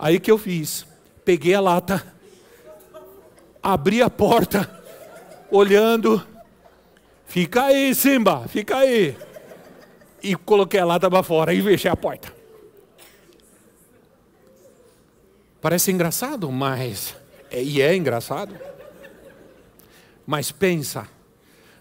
Aí 0.00 0.18
que 0.18 0.30
eu 0.30 0.38
fiz? 0.38 0.86
Peguei 1.26 1.54
a 1.54 1.60
lata, 1.60 2.02
abri 3.62 4.00
a 4.00 4.08
porta, 4.08 4.82
olhando, 5.50 6.26
fica 7.26 7.64
aí, 7.64 7.94
Simba, 7.94 8.48
fica 8.48 8.78
aí. 8.78 9.14
E 10.22 10.34
coloquei 10.34 10.80
a 10.80 10.86
lata 10.86 11.10
para 11.10 11.22
fora 11.22 11.52
e 11.52 11.62
fechei 11.62 11.90
a 11.90 11.96
porta. 11.96 12.32
Parece 15.60 15.92
engraçado, 15.92 16.50
mas. 16.50 17.14
É, 17.50 17.62
e 17.62 17.82
é 17.82 17.94
engraçado. 17.94 18.58
Mas 20.26 20.50
pensa 20.50 21.06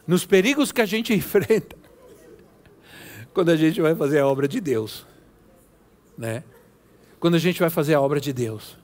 nos 0.05 0.25
perigos 0.25 0.73
que 0.73 0.82
a 0.82 0.86
gente 0.86 1.13
enfrenta 1.15 1.77
quando 3.34 3.49
a 3.49 3.55
gente 3.55 3.79
vai 3.79 3.95
fazer 3.95 4.19
a 4.19 4.27
obra 4.27 4.45
de 4.45 4.60
Deus. 4.60 5.08
Né? 6.17 6.43
Quando 7.19 7.36
a 7.36 7.39
gente 7.39 7.60
vai 7.60 7.69
fazer 7.69 7.93
a 7.93 8.01
obra 8.01 8.19
de 8.19 8.32
Deus. 8.32 8.77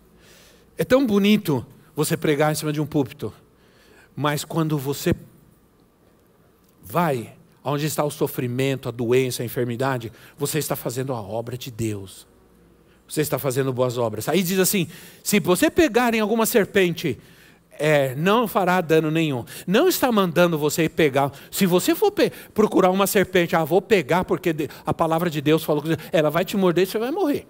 É 0.77 0.83
tão 0.83 1.05
bonito 1.05 1.65
você 1.95 2.17
pregar 2.17 2.51
em 2.51 2.55
cima 2.55 2.73
de 2.73 2.81
um 2.81 2.85
púlpito, 2.85 3.33
mas 4.15 4.43
quando 4.43 4.77
você 4.77 5.15
vai 6.83 7.33
onde 7.63 7.85
está 7.85 8.03
o 8.03 8.11
sofrimento, 8.11 8.87
a 8.87 8.91
doença, 8.91 9.41
a 9.41 9.45
enfermidade, 9.45 10.11
você 10.37 10.59
está 10.59 10.75
fazendo 10.75 11.13
a 11.13 11.21
obra 11.21 11.57
de 11.57 11.71
Deus. 11.71 12.27
Você 13.07 13.21
está 13.21 13.39
fazendo 13.39 13.73
boas 13.73 13.97
obras. 13.97 14.29
Aí 14.29 14.43
diz 14.43 14.59
assim: 14.59 14.87
se 15.23 15.39
você 15.39 15.69
pegar 15.69 16.13
em 16.13 16.19
alguma 16.19 16.45
serpente, 16.45 17.17
é, 17.71 18.15
não 18.15 18.47
fará 18.47 18.81
dano 18.81 19.09
nenhum. 19.09 19.43
Não 19.65 19.87
está 19.87 20.11
mandando 20.11 20.57
você 20.57 20.87
pegar. 20.87 21.31
Se 21.51 21.65
você 21.65 21.95
for 21.95 22.13
procurar 22.53 22.91
uma 22.91 23.07
serpente, 23.07 23.55
ah, 23.55 23.63
vou 23.63 23.81
pegar 23.81 24.25
porque 24.25 24.53
a 24.85 24.93
palavra 24.93 25.29
de 25.29 25.41
Deus 25.41 25.63
falou 25.63 25.81
que 25.81 25.97
ela 26.11 26.29
vai 26.29 26.45
te 26.45 26.55
morder 26.57 26.83
e 26.83 26.87
você 26.87 26.97
vai 26.97 27.11
morrer. 27.11 27.47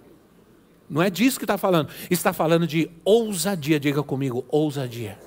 Não 0.88 1.02
é 1.02 1.10
disso 1.10 1.38
que 1.38 1.44
está 1.44 1.58
falando. 1.58 1.90
Está 2.10 2.32
falando 2.32 2.66
de 2.66 2.90
ousadia. 3.04 3.80
Diga 3.80 4.02
comigo, 4.02 4.44
ousadia. 4.48 5.18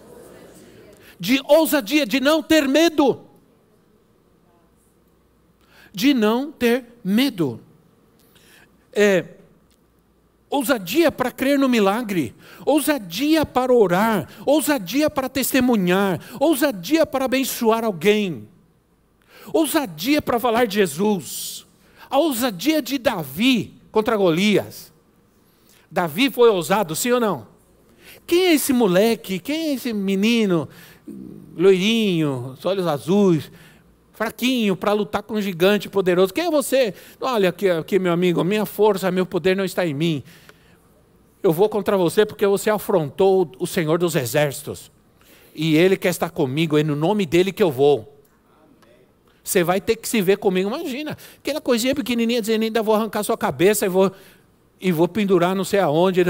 De 1.19 1.41
ousadia, 1.45 2.05
de 2.05 2.19
não 2.19 2.41
ter 2.41 2.67
medo. 2.67 3.21
De 5.93 6.13
não 6.13 6.51
ter 6.51 6.85
medo. 7.03 7.59
É, 8.93 9.25
ousadia 10.49 11.11
para 11.11 11.31
crer 11.31 11.59
no 11.59 11.69
milagre, 11.69 12.33
ousadia 12.65 13.45
para 13.45 13.71
orar, 13.71 14.27
ousadia 14.45 15.09
para 15.09 15.29
testemunhar, 15.29 16.19
ousadia 16.39 17.05
para 17.05 17.25
abençoar 17.25 17.83
alguém, 17.83 18.47
ousadia 19.53 20.21
para 20.21 20.39
falar 20.39 20.65
de 20.65 20.75
Jesus, 20.75 21.67
a 22.09 22.17
ousadia 22.17 22.81
de 22.81 22.97
Davi 22.97 23.75
contra 23.91 24.17
Golias. 24.17 24.88
Davi 25.91 26.29
foi 26.29 26.49
ousado, 26.49 26.95
sim 26.95 27.11
ou 27.11 27.19
não? 27.19 27.47
Quem 28.25 28.47
é 28.47 28.53
esse 28.53 28.71
moleque? 28.71 29.39
Quem 29.39 29.69
é 29.69 29.73
esse 29.73 29.91
menino, 29.91 30.69
loirinho, 31.57 32.55
olhos 32.63 32.85
azuis, 32.85 33.51
fraquinho, 34.13 34.75
para 34.75 34.93
lutar 34.93 35.23
com 35.23 35.35
um 35.35 35.41
gigante 35.41 35.89
poderoso? 35.89 36.33
Quem 36.33 36.45
é 36.45 36.51
você? 36.51 36.93
Olha 37.19 37.49
aqui, 37.49 37.69
aqui, 37.69 37.97
meu 37.97 38.13
amigo, 38.13 38.43
minha 38.43 38.65
força, 38.65 39.11
meu 39.11 39.25
poder 39.25 39.55
não 39.55 39.65
está 39.65 39.85
em 39.85 39.93
mim. 39.93 40.23
Eu 41.41 41.51
vou 41.51 41.69
contra 41.69 41.97
você 41.97 42.25
porque 42.25 42.45
você 42.45 42.69
afrontou 42.69 43.51
o 43.57 43.65
Senhor 43.65 43.97
dos 43.97 44.15
Exércitos. 44.15 44.91
E 45.55 45.75
Ele 45.75 45.97
quer 45.97 46.09
estar 46.09 46.29
comigo, 46.29 46.77
é 46.77 46.83
no 46.83 46.95
nome 46.95 47.25
dele 47.25 47.51
que 47.51 47.63
eu 47.63 47.71
vou. 47.71 48.15
Você 49.43 49.63
vai 49.63 49.81
ter 49.81 49.95
que 49.95 50.07
se 50.07 50.21
ver 50.21 50.37
comigo. 50.37 50.69
Imagina, 50.69 51.17
aquela 51.37 51.59
coisinha 51.59 51.95
pequenininha 51.95 52.41
dizendo, 52.41 52.63
ainda 52.63 52.83
vou 52.83 52.93
arrancar 52.93 53.23
sua 53.23 53.37
cabeça 53.37 53.85
e 53.85 53.89
vou 53.89 54.11
e 54.79 54.91
vou 54.91 55.07
pendurar 55.07 55.55
não 55.55 55.63
sei 55.63 55.79
aonde. 55.79 56.21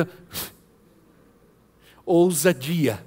Ousadia. 2.06 3.04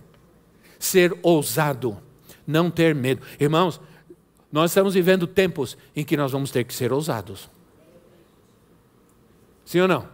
Ser 0.78 1.16
ousado. 1.22 1.98
Não 2.46 2.70
ter 2.70 2.94
medo. 2.94 3.22
Irmãos, 3.38 3.80
nós 4.50 4.70
estamos 4.70 4.94
vivendo 4.94 5.26
tempos 5.26 5.76
em 5.96 6.04
que 6.04 6.16
nós 6.16 6.32
vamos 6.32 6.50
ter 6.50 6.64
que 6.64 6.74
ser 6.74 6.92
ousados. 6.92 7.48
Sim 9.64 9.80
ou 9.80 9.88
não? 9.88 10.08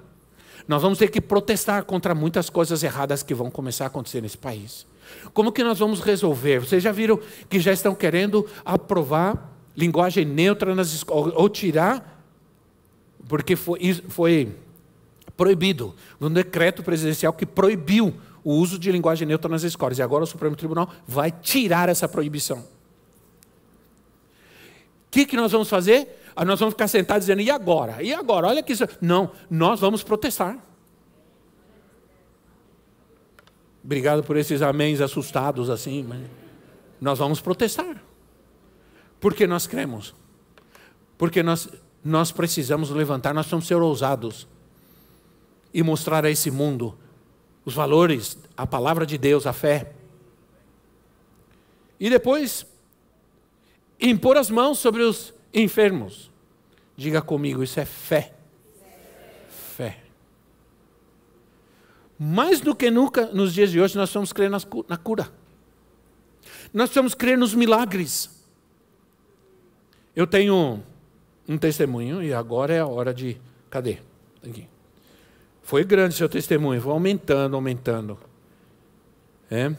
Nós 0.66 0.82
vamos 0.82 0.98
ter 0.98 1.08
que 1.08 1.20
protestar 1.20 1.84
contra 1.84 2.14
muitas 2.14 2.50
coisas 2.50 2.82
erradas 2.82 3.22
que 3.22 3.34
vão 3.34 3.50
começar 3.50 3.84
a 3.84 3.86
acontecer 3.86 4.20
nesse 4.20 4.36
país. 4.36 4.86
Como 5.32 5.50
que 5.50 5.64
nós 5.64 5.78
vamos 5.78 6.00
resolver? 6.00 6.60
Vocês 6.60 6.82
já 6.82 6.92
viram 6.92 7.18
que 7.48 7.58
já 7.58 7.72
estão 7.72 7.94
querendo 7.94 8.46
aprovar 8.64 9.56
linguagem 9.76 10.24
neutra 10.24 10.74
nas 10.74 10.88
escolas, 10.88 11.32
ou 11.34 11.48
tirar, 11.48 12.22
porque 13.26 13.56
foi, 13.56 13.94
foi 14.08 14.54
proibido, 15.38 15.94
um 16.20 16.28
decreto 16.28 16.82
presidencial 16.82 17.32
que 17.32 17.46
proibiu 17.46 18.12
o 18.42 18.54
uso 18.54 18.76
de 18.76 18.90
linguagem 18.90 19.26
neutra 19.26 19.48
nas 19.48 19.62
escolas. 19.62 19.96
E 19.96 20.02
agora 20.02 20.24
o 20.24 20.26
Supremo 20.26 20.56
Tribunal 20.56 20.90
vai 21.06 21.30
tirar 21.30 21.88
essa 21.88 22.08
proibição. 22.08 22.58
O 22.58 22.64
que, 25.12 25.24
que 25.24 25.36
nós 25.36 25.52
vamos 25.52 25.70
fazer? 25.70 26.20
Ah, 26.34 26.44
nós 26.44 26.58
vamos 26.58 26.74
ficar 26.74 26.88
sentados 26.88 27.26
dizendo, 27.26 27.40
e 27.40 27.50
agora? 27.52 28.02
E 28.02 28.12
agora? 28.12 28.48
Olha 28.48 28.62
que 28.64 28.72
isso. 28.72 28.84
Não, 29.00 29.30
nós 29.48 29.78
vamos 29.78 30.02
protestar. 30.02 30.58
Obrigado 33.82 34.24
por 34.24 34.36
esses 34.36 34.60
améns 34.60 35.00
assustados 35.00 35.70
assim. 35.70 36.02
Mas 36.02 36.20
nós 37.00 37.16
vamos 37.16 37.40
protestar. 37.40 38.02
Porque 39.20 39.46
nós 39.46 39.68
cremos. 39.68 40.14
Porque 41.16 41.44
nós, 41.44 41.68
nós 42.04 42.32
precisamos 42.32 42.90
levantar, 42.90 43.32
nós 43.32 43.46
precisamos 43.46 43.68
ser 43.68 43.76
ousados 43.76 44.48
e 45.72 45.82
mostrar 45.82 46.24
a 46.24 46.30
esse 46.30 46.50
mundo 46.50 46.96
os 47.64 47.74
valores, 47.74 48.38
a 48.56 48.66
palavra 48.66 49.04
de 49.04 49.18
Deus, 49.18 49.46
a 49.46 49.52
fé. 49.52 49.92
E 52.00 52.08
depois, 52.08 52.64
impor 54.00 54.36
as 54.36 54.50
mãos 54.50 54.78
sobre 54.78 55.02
os 55.02 55.34
enfermos. 55.52 56.30
Diga 56.96 57.20
comigo, 57.20 57.62
isso 57.62 57.78
é 57.78 57.84
fé. 57.84 58.32
Fé. 59.76 60.00
Mais 62.18 62.60
do 62.60 62.74
que 62.74 62.90
nunca 62.90 63.26
nos 63.26 63.52
dias 63.52 63.70
de 63.70 63.80
hoje, 63.80 63.96
nós 63.96 64.12
vamos 64.12 64.32
crer 64.32 64.50
na 64.50 64.96
cura. 64.96 65.30
Nós 66.72 66.90
vamos 66.94 67.14
crer 67.14 67.36
nos 67.36 67.54
milagres. 67.54 68.30
Eu 70.16 70.26
tenho 70.26 70.82
um 71.48 71.58
testemunho 71.58 72.22
e 72.22 72.32
agora 72.32 72.74
é 72.74 72.80
a 72.80 72.86
hora 72.86 73.14
de. 73.14 73.40
Cadê? 73.70 73.98
Aqui. 74.42 74.66
Foi 75.68 75.84
grande 75.84 76.14
seu 76.14 76.30
testemunho, 76.30 76.80
foi 76.80 76.92
aumentando, 76.92 77.54
aumentando. 77.54 78.18
É. 79.50 79.70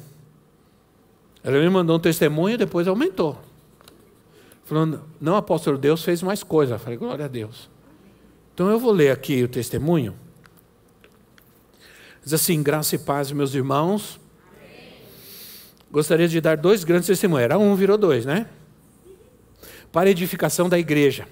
Ela 1.43 1.60
me 1.60 1.67
mandou 1.67 1.95
um 1.95 1.99
testemunho 1.99 2.54
e 2.54 2.58
depois 2.58 2.88
aumentou. 2.88 3.41
Falando, 4.65 5.02
não, 5.19 5.36
apóstolo, 5.36 5.80
Deus 5.80 6.04
fez 6.04 6.21
mais 6.21 6.43
coisa. 6.43 6.75
Eu 6.75 6.80
falei, 6.80 6.95
glória 6.95 7.25
a 7.25 7.28
Deus. 7.28 7.71
Então 8.54 8.69
eu 8.69 8.78
vou 8.78 8.91
ler 8.91 9.10
aqui 9.10 9.41
o 9.41 9.47
testemunho. 9.47 10.13
Diz 12.23 12.34
assim: 12.34 12.62
graça 12.62 12.93
e 12.93 12.99
paz, 12.99 13.32
meus 13.32 13.56
irmãos. 13.56 14.19
Gostaria 15.91 16.28
de 16.28 16.39
dar 16.39 16.56
dois 16.56 16.84
grandes 16.84 17.08
testemunhos. 17.08 17.45
Era 17.45 17.58
um, 17.58 17.73
virou 17.75 17.97
dois, 17.97 18.28
né? 18.28 18.47
Para 19.91 20.12
edificação 20.12 20.69
da 20.69 20.78
igreja. 20.78 21.28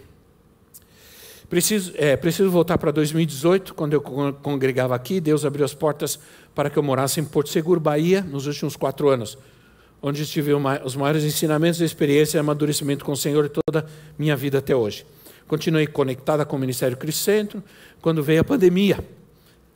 Preciso, 1.49 1.93
é, 1.95 2.17
preciso 2.17 2.51
voltar 2.51 2.77
para 2.77 2.91
2018, 2.91 3.73
quando 3.73 3.93
eu 3.93 4.01
congregava 4.01 4.93
aqui. 4.93 5.21
Deus 5.21 5.45
abriu 5.45 5.63
as 5.63 5.73
portas 5.73 6.19
para 6.53 6.69
que 6.69 6.77
eu 6.77 6.83
morasse 6.83 7.21
em 7.21 7.23
Porto 7.23 7.49
Seguro, 7.49 7.79
Bahia, 7.79 8.21
nos 8.21 8.47
últimos 8.47 8.75
quatro 8.75 9.07
anos, 9.07 9.37
onde 10.01 10.25
tive 10.25 10.51
os 10.53 10.95
maiores 10.95 11.23
ensinamentos, 11.23 11.79
experiência 11.79 12.37
e 12.37 12.39
amadurecimento 12.39 13.05
com 13.05 13.13
o 13.13 13.17
Senhor 13.17 13.49
toda 13.49 13.85
minha 14.19 14.35
vida 14.35 14.57
até 14.57 14.75
hoje. 14.75 15.05
Continuei 15.47 15.87
conectada 15.87 16.45
com 16.45 16.57
o 16.57 16.59
Ministério 16.59 16.97
Cristo 16.97 17.23
Centro, 17.23 17.63
quando 18.01 18.21
veio 18.21 18.41
a 18.41 18.43
pandemia, 18.43 18.99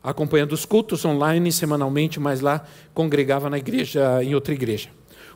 acompanhando 0.04 0.52
os 0.52 0.66
cultos 0.66 1.06
online 1.06 1.54
semanalmente, 1.54 2.20
mas 2.20 2.42
lá 2.42 2.66
congregava 2.94 3.50
na 3.50 3.58
igreja, 3.58 4.22
em 4.22 4.36
outra 4.36 4.54
igreja. 4.54 4.90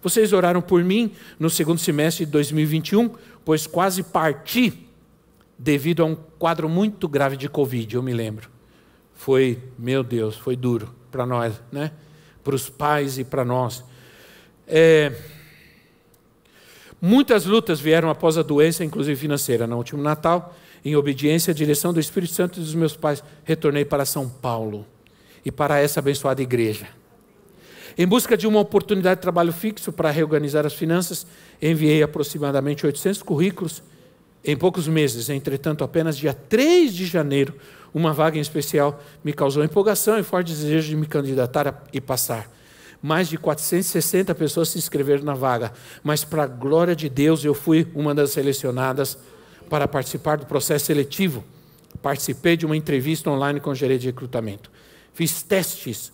Vocês 0.03 0.33
oraram 0.33 0.61
por 0.61 0.83
mim 0.83 1.11
no 1.39 1.49
segundo 1.49 1.79
semestre 1.79 2.25
de 2.25 2.31
2021, 2.33 3.09
pois 3.45 3.65
quase 3.65 4.03
parti 4.03 4.84
devido 5.57 6.03
a 6.03 6.05
um 6.05 6.15
quadro 6.15 6.67
muito 6.67 7.07
grave 7.07 7.37
de 7.37 7.47
Covid, 7.47 7.95
eu 7.95 8.03
me 8.03 8.13
lembro. 8.13 8.49
Foi, 9.13 9.59
meu 9.77 10.03
Deus, 10.03 10.35
foi 10.35 10.55
duro 10.55 10.93
para 11.09 11.25
nós, 11.25 11.61
né? 11.71 11.91
Para 12.43 12.55
os 12.55 12.69
pais 12.69 13.17
e 13.17 13.23
para 13.23 13.45
nós. 13.45 13.83
É... 14.67 15.11
Muitas 17.01 17.45
lutas 17.45 17.79
vieram 17.79 18.09
após 18.09 18.37
a 18.37 18.41
doença, 18.41 18.83
inclusive 18.83 19.19
financeira. 19.19 19.65
No 19.65 19.77
último 19.77 20.01
Natal, 20.01 20.55
em 20.83 20.95
obediência 20.95 21.51
à 21.51 21.53
direção 21.53 21.93
do 21.93 21.99
Espírito 21.99 22.33
Santo 22.33 22.59
e 22.59 22.63
dos 22.63 22.75
meus 22.75 22.95
pais, 22.95 23.23
retornei 23.43 23.85
para 23.85 24.05
São 24.05 24.27
Paulo 24.29 24.85
e 25.43 25.51
para 25.51 25.79
essa 25.79 25.99
abençoada 25.99 26.41
igreja. 26.41 26.87
Em 27.97 28.05
busca 28.05 28.35
de 28.35 28.45
uma 28.45 28.59
oportunidade 28.59 29.19
de 29.19 29.21
trabalho 29.21 29.53
fixo 29.53 29.93
para 29.93 30.11
reorganizar 30.11 30.65
as 30.65 30.73
finanças, 30.73 31.25
enviei 31.61 32.03
aproximadamente 32.03 32.85
800 32.85 33.23
currículos 33.23 33.81
Em 34.47 34.55
poucos 34.55 34.87
meses, 34.87 35.27
entretanto, 35.27 35.83
apenas 35.83 36.15
dia 36.15 36.31
3 36.31 36.93
de 36.93 37.07
janeiro, 37.07 37.55
uma 37.91 38.13
vaga 38.13 38.37
em 38.37 38.41
especial 38.41 39.03
me 39.23 39.33
causou 39.33 39.63
empolgação 39.63 40.19
e 40.19 40.23
forte 40.23 40.51
desejo 40.51 40.89
de 40.89 40.95
me 40.95 41.07
candidatar 41.07 41.83
e 41.91 41.99
passar. 41.99 42.47
Mais 43.01 43.27
de 43.27 43.39
460 43.39 44.35
pessoas 44.35 44.69
se 44.69 44.77
inscreveram 44.77 45.23
na 45.23 45.33
vaga, 45.33 45.73
mas, 46.03 46.23
para 46.23 46.43
a 46.43 46.47
glória 46.47 46.95
de 46.95 47.09
Deus, 47.09 47.43
eu 47.43 47.55
fui 47.55 47.87
uma 47.95 48.13
das 48.13 48.31
selecionadas 48.31 49.17
para 49.67 49.87
participar 49.87 50.37
do 50.37 50.45
processo 50.45 50.85
seletivo. 50.85 51.43
Participei 51.99 52.55
de 52.55 52.67
uma 52.67 52.77
entrevista 52.77 53.31
online 53.31 53.59
com 53.59 53.71
o 53.71 53.75
gerente 53.75 54.01
de 54.01 54.07
recrutamento. 54.07 54.69
Fiz 55.11 55.41
testes 55.41 56.13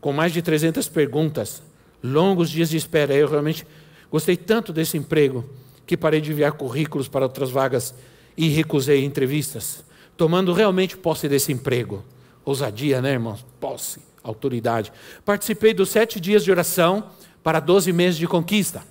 com 0.00 0.12
mais 0.12 0.32
de 0.32 0.42
300 0.42 0.88
perguntas, 0.88 1.62
longos 2.02 2.50
dias 2.50 2.70
de 2.70 2.76
espera. 2.76 3.14
Eu 3.14 3.28
realmente 3.28 3.64
gostei 4.10 4.36
tanto 4.36 4.72
desse 4.72 4.96
emprego 4.96 5.48
que 5.88 5.96
parei 5.96 6.20
de 6.20 6.30
enviar 6.30 6.52
currículos 6.52 7.08
para 7.08 7.24
outras 7.24 7.50
vagas 7.50 7.94
e 8.36 8.48
recusei 8.48 9.06
entrevistas, 9.06 9.82
tomando 10.18 10.52
realmente 10.52 10.98
posse 10.98 11.26
desse 11.30 11.50
emprego. 11.50 12.04
Ousadia, 12.44 13.00
né, 13.00 13.12
irmãos? 13.12 13.44
Posse, 13.58 13.98
autoridade. 14.22 14.92
Participei 15.24 15.72
dos 15.72 15.88
sete 15.88 16.20
dias 16.20 16.44
de 16.44 16.50
oração 16.50 17.08
para 17.42 17.58
12 17.58 17.90
meses 17.94 18.18
de 18.18 18.26
conquista, 18.26 18.84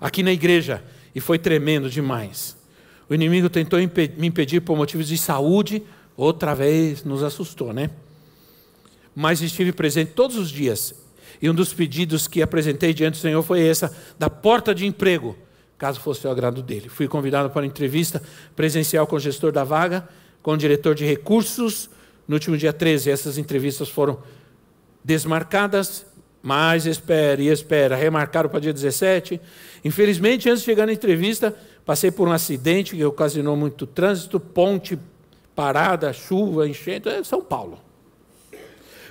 aqui 0.00 0.24
na 0.24 0.32
igreja, 0.32 0.82
e 1.14 1.20
foi 1.20 1.38
tremendo 1.38 1.88
demais. 1.88 2.56
O 3.08 3.14
inimigo 3.14 3.48
tentou 3.48 3.78
me 3.78 4.26
impedir 4.26 4.60
por 4.62 4.76
motivos 4.76 5.06
de 5.06 5.16
saúde, 5.16 5.84
outra 6.16 6.52
vez 6.52 7.04
nos 7.04 7.22
assustou, 7.22 7.72
né? 7.72 7.90
Mas 9.14 9.40
estive 9.40 9.70
presente 9.70 10.12
todos 10.16 10.36
os 10.36 10.50
dias. 10.50 10.94
E 11.40 11.48
um 11.48 11.54
dos 11.54 11.72
pedidos 11.72 12.26
que 12.26 12.42
apresentei 12.42 12.92
diante 12.92 13.18
do 13.18 13.20
Senhor 13.20 13.42
foi 13.44 13.64
essa, 13.64 13.96
da 14.18 14.28
porta 14.28 14.74
de 14.74 14.84
emprego, 14.84 15.36
caso 15.80 15.98
fosse 15.98 16.26
o 16.26 16.30
agrado 16.30 16.62
dele. 16.62 16.88
Fui 16.88 17.08
convidado 17.08 17.50
para 17.50 17.62
uma 17.62 17.66
entrevista 17.66 18.22
presencial 18.54 19.06
com 19.06 19.16
o 19.16 19.20
gestor 19.20 19.50
da 19.50 19.64
vaga, 19.64 20.08
com 20.42 20.52
o 20.52 20.56
diretor 20.56 20.94
de 20.94 21.04
recursos, 21.04 21.90
no 22.28 22.36
último 22.36 22.56
dia 22.56 22.72
13. 22.72 23.10
Essas 23.10 23.36
entrevistas 23.36 23.88
foram 23.88 24.18
desmarcadas, 25.02 26.06
mas 26.42 26.86
espera 26.86 27.42
e 27.42 27.48
espera, 27.48 27.96
remarcaram 27.96 28.48
para 28.48 28.60
dia 28.60 28.72
17. 28.72 29.40
Infelizmente, 29.84 30.48
antes 30.48 30.60
de 30.60 30.66
chegar 30.66 30.86
na 30.86 30.92
entrevista, 30.92 31.56
Passei 31.90 32.12
por 32.12 32.28
um 32.28 32.32
acidente 32.32 32.94
que 32.94 33.04
ocasionou 33.04 33.56
muito 33.56 33.84
trânsito, 33.84 34.38
ponte 34.38 34.96
parada, 35.56 36.12
chuva, 36.12 36.68
enchente, 36.68 37.08
é 37.08 37.24
São 37.24 37.42
Paulo. 37.42 37.80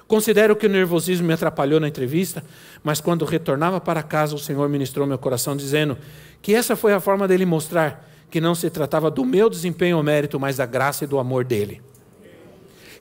Considero 0.10 0.56
que 0.56 0.66
o 0.66 0.70
nervosismo 0.70 1.28
me 1.28 1.34
atrapalhou 1.34 1.80
na 1.80 1.88
entrevista, 1.88 2.44
mas 2.84 3.00
quando 3.00 3.24
retornava 3.26 3.80
para 3.80 4.02
casa, 4.02 4.34
o 4.34 4.40
Senhor 4.40 4.68
ministrou 4.68 5.06
meu 5.06 5.20
coração, 5.20 5.56
dizendo 5.56 5.96
que 6.42 6.56
essa 6.56 6.76
foi 6.76 6.94
a 6.94 7.00
forma 7.00 7.28
dele 7.28 7.46
mostrar 7.46 8.10
que 8.32 8.42
não 8.42 8.56
se 8.56 8.72
tratava 8.72 9.12
do 9.12 9.24
meu 9.24 9.52
desempenho 9.52 9.98
ou 9.98 10.04
mérito, 10.04 10.40
mas 10.40 10.58
da 10.58 10.66
graça 10.66 11.04
e 11.04 11.08
do 11.08 11.20
amor 11.20 11.46
dele. 11.46 11.80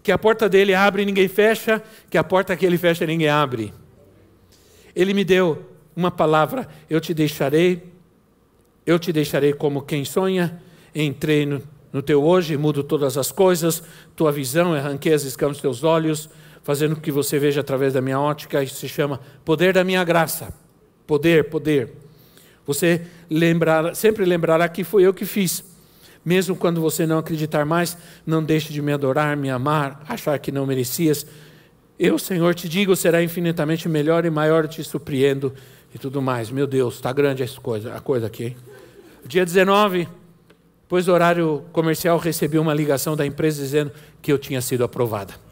Que 0.03 0.13
a 0.13 0.19
porta 0.19 0.51
dele 0.51 0.75
abre 0.75 1.01
e 1.01 1.07
ninguém 1.07 1.29
fecha, 1.29 1.83
que 2.11 2.19
a 2.19 2.23
porta 2.23 2.55
que 2.55 2.67
ele 2.67 2.77
fecha 2.77 3.07
ninguém 3.07 3.31
abre. 3.31 3.73
Ele 4.95 5.15
me 5.15 5.25
deu 5.25 5.67
uma 5.97 6.11
palavra: 6.11 6.69
eu 6.91 7.01
te 7.01 7.15
deixarei 7.15 7.83
eu 8.85 8.99
te 8.99 9.13
deixarei 9.13 9.55
como 9.55 9.81
quem 9.81 10.05
sonha, 10.05 10.63
entrei 10.95 11.45
no, 11.47 11.63
no 11.91 12.03
teu 12.03 12.23
hoje, 12.23 12.57
mudo 12.57 12.83
todas 12.83 13.17
as 13.19 13.33
coisas, 13.33 13.83
tua 14.15 14.31
visão, 14.31 14.75
arranquei 14.75 15.13
as 15.13 15.25
escamas 15.25 15.57
dos 15.57 15.63
teus 15.63 15.85
olhos, 15.85 16.29
fazendo 16.69 16.97
com 16.97 17.01
que 17.01 17.11
você 17.11 17.39
veja 17.39 17.62
através 17.62 17.95
da 17.95 18.03
minha 18.03 18.21
ótica, 18.21 18.62
isso 18.62 18.75
se 18.75 18.91
chama 18.91 19.19
poder 19.43 19.73
da 19.73 19.83
minha 19.83 20.05
graça. 20.05 20.53
Poder, 21.07 21.45
poder. 21.45 21.95
Você 22.66 23.07
lembrará, 23.31 23.95
sempre 23.95 24.27
lembrará 24.27 24.69
que 24.69 24.85
foi 24.85 25.05
eu 25.05 25.14
que 25.14 25.25
fiz. 25.25 25.64
Mesmo 26.23 26.55
quando 26.55 26.79
você 26.79 27.07
não 27.07 27.16
acreditar 27.16 27.64
mais, 27.64 27.97
não 28.27 28.45
deixe 28.45 28.71
de 28.71 28.83
me 28.83 28.93
adorar, 28.93 29.35
me 29.35 29.49
amar, 29.49 30.05
achar 30.07 30.39
que 30.39 30.53
não 30.53 30.66
merecias. 30.66 31.27
Eu, 31.99 32.19
Senhor, 32.19 32.55
te 32.55 32.69
digo, 32.69 32.95
será 32.95 33.23
infinitamente 33.23 33.89
melhor 33.89 34.27
e 34.27 34.31
maior, 34.31 34.69
te 34.69 34.85
surpreendo 34.85 35.55
e 35.95 35.99
tudo 35.99 36.21
mais. 36.21 36.51
Meu 36.51 36.66
Deus, 36.66 36.97
está 36.97 37.11
grande 37.14 37.43
essa 37.43 37.59
coisa, 37.59 37.95
a 37.95 38.01
coisa 38.03 38.27
aqui. 38.27 38.55
Dia 39.25 39.43
19, 39.43 40.07
depois 40.83 41.07
do 41.07 41.14
horário 41.14 41.64
comercial, 41.73 42.19
recebi 42.19 42.59
uma 42.59 42.75
ligação 42.75 43.16
da 43.16 43.25
empresa 43.25 43.62
dizendo 43.62 43.91
que 44.21 44.31
eu 44.31 44.37
tinha 44.37 44.61
sido 44.61 44.85
aprovada. 44.85 45.47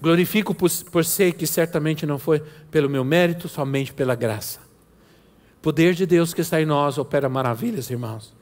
Glorifico 0.00 0.54
por, 0.54 0.70
por 0.90 1.04
ser 1.04 1.32
que 1.32 1.46
certamente 1.46 2.04
não 2.04 2.18
foi 2.18 2.42
pelo 2.70 2.88
meu 2.88 3.04
mérito, 3.04 3.48
somente 3.48 3.92
pela 3.92 4.14
graça. 4.14 4.60
Poder 5.62 5.94
de 5.94 6.06
Deus 6.06 6.32
que 6.32 6.40
está 6.40 6.60
em 6.60 6.66
nós 6.66 6.98
opera 6.98 7.28
maravilhas, 7.28 7.90
irmãos. 7.90 8.34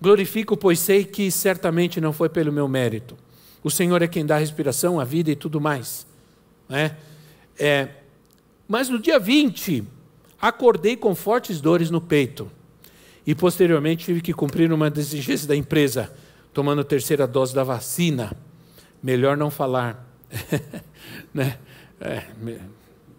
Glorifico, 0.00 0.56
pois 0.56 0.78
sei 0.78 1.04
que 1.04 1.30
certamente 1.30 2.00
não 2.00 2.12
foi 2.12 2.28
pelo 2.28 2.52
meu 2.52 2.68
mérito. 2.68 3.16
O 3.62 3.70
Senhor 3.70 4.02
é 4.02 4.06
quem 4.08 4.24
dá 4.24 4.36
a 4.36 4.38
respiração, 4.38 5.00
a 5.00 5.04
vida 5.04 5.30
e 5.30 5.36
tudo 5.36 5.60
mais. 5.60 6.06
Né? 6.68 6.96
É, 7.58 7.88
mas 8.68 8.88
no 8.88 8.98
dia 8.98 9.18
20, 9.18 9.84
acordei 10.40 10.96
com 10.96 11.14
fortes 11.14 11.60
dores 11.60 11.90
no 11.90 12.00
peito. 12.00 12.50
E 13.26 13.34
posteriormente 13.34 14.06
tive 14.06 14.20
que 14.20 14.32
cumprir 14.32 14.72
uma 14.72 14.88
exigência 14.88 15.48
da 15.48 15.56
empresa, 15.56 16.12
tomando 16.52 16.80
a 16.80 16.84
terceira 16.84 17.26
dose 17.26 17.54
da 17.54 17.64
vacina. 17.64 18.36
Melhor 19.02 19.36
não 19.36 19.50
falar. 19.50 20.07
né? 21.32 21.58
É, 22.00 22.24
me, 22.38 22.60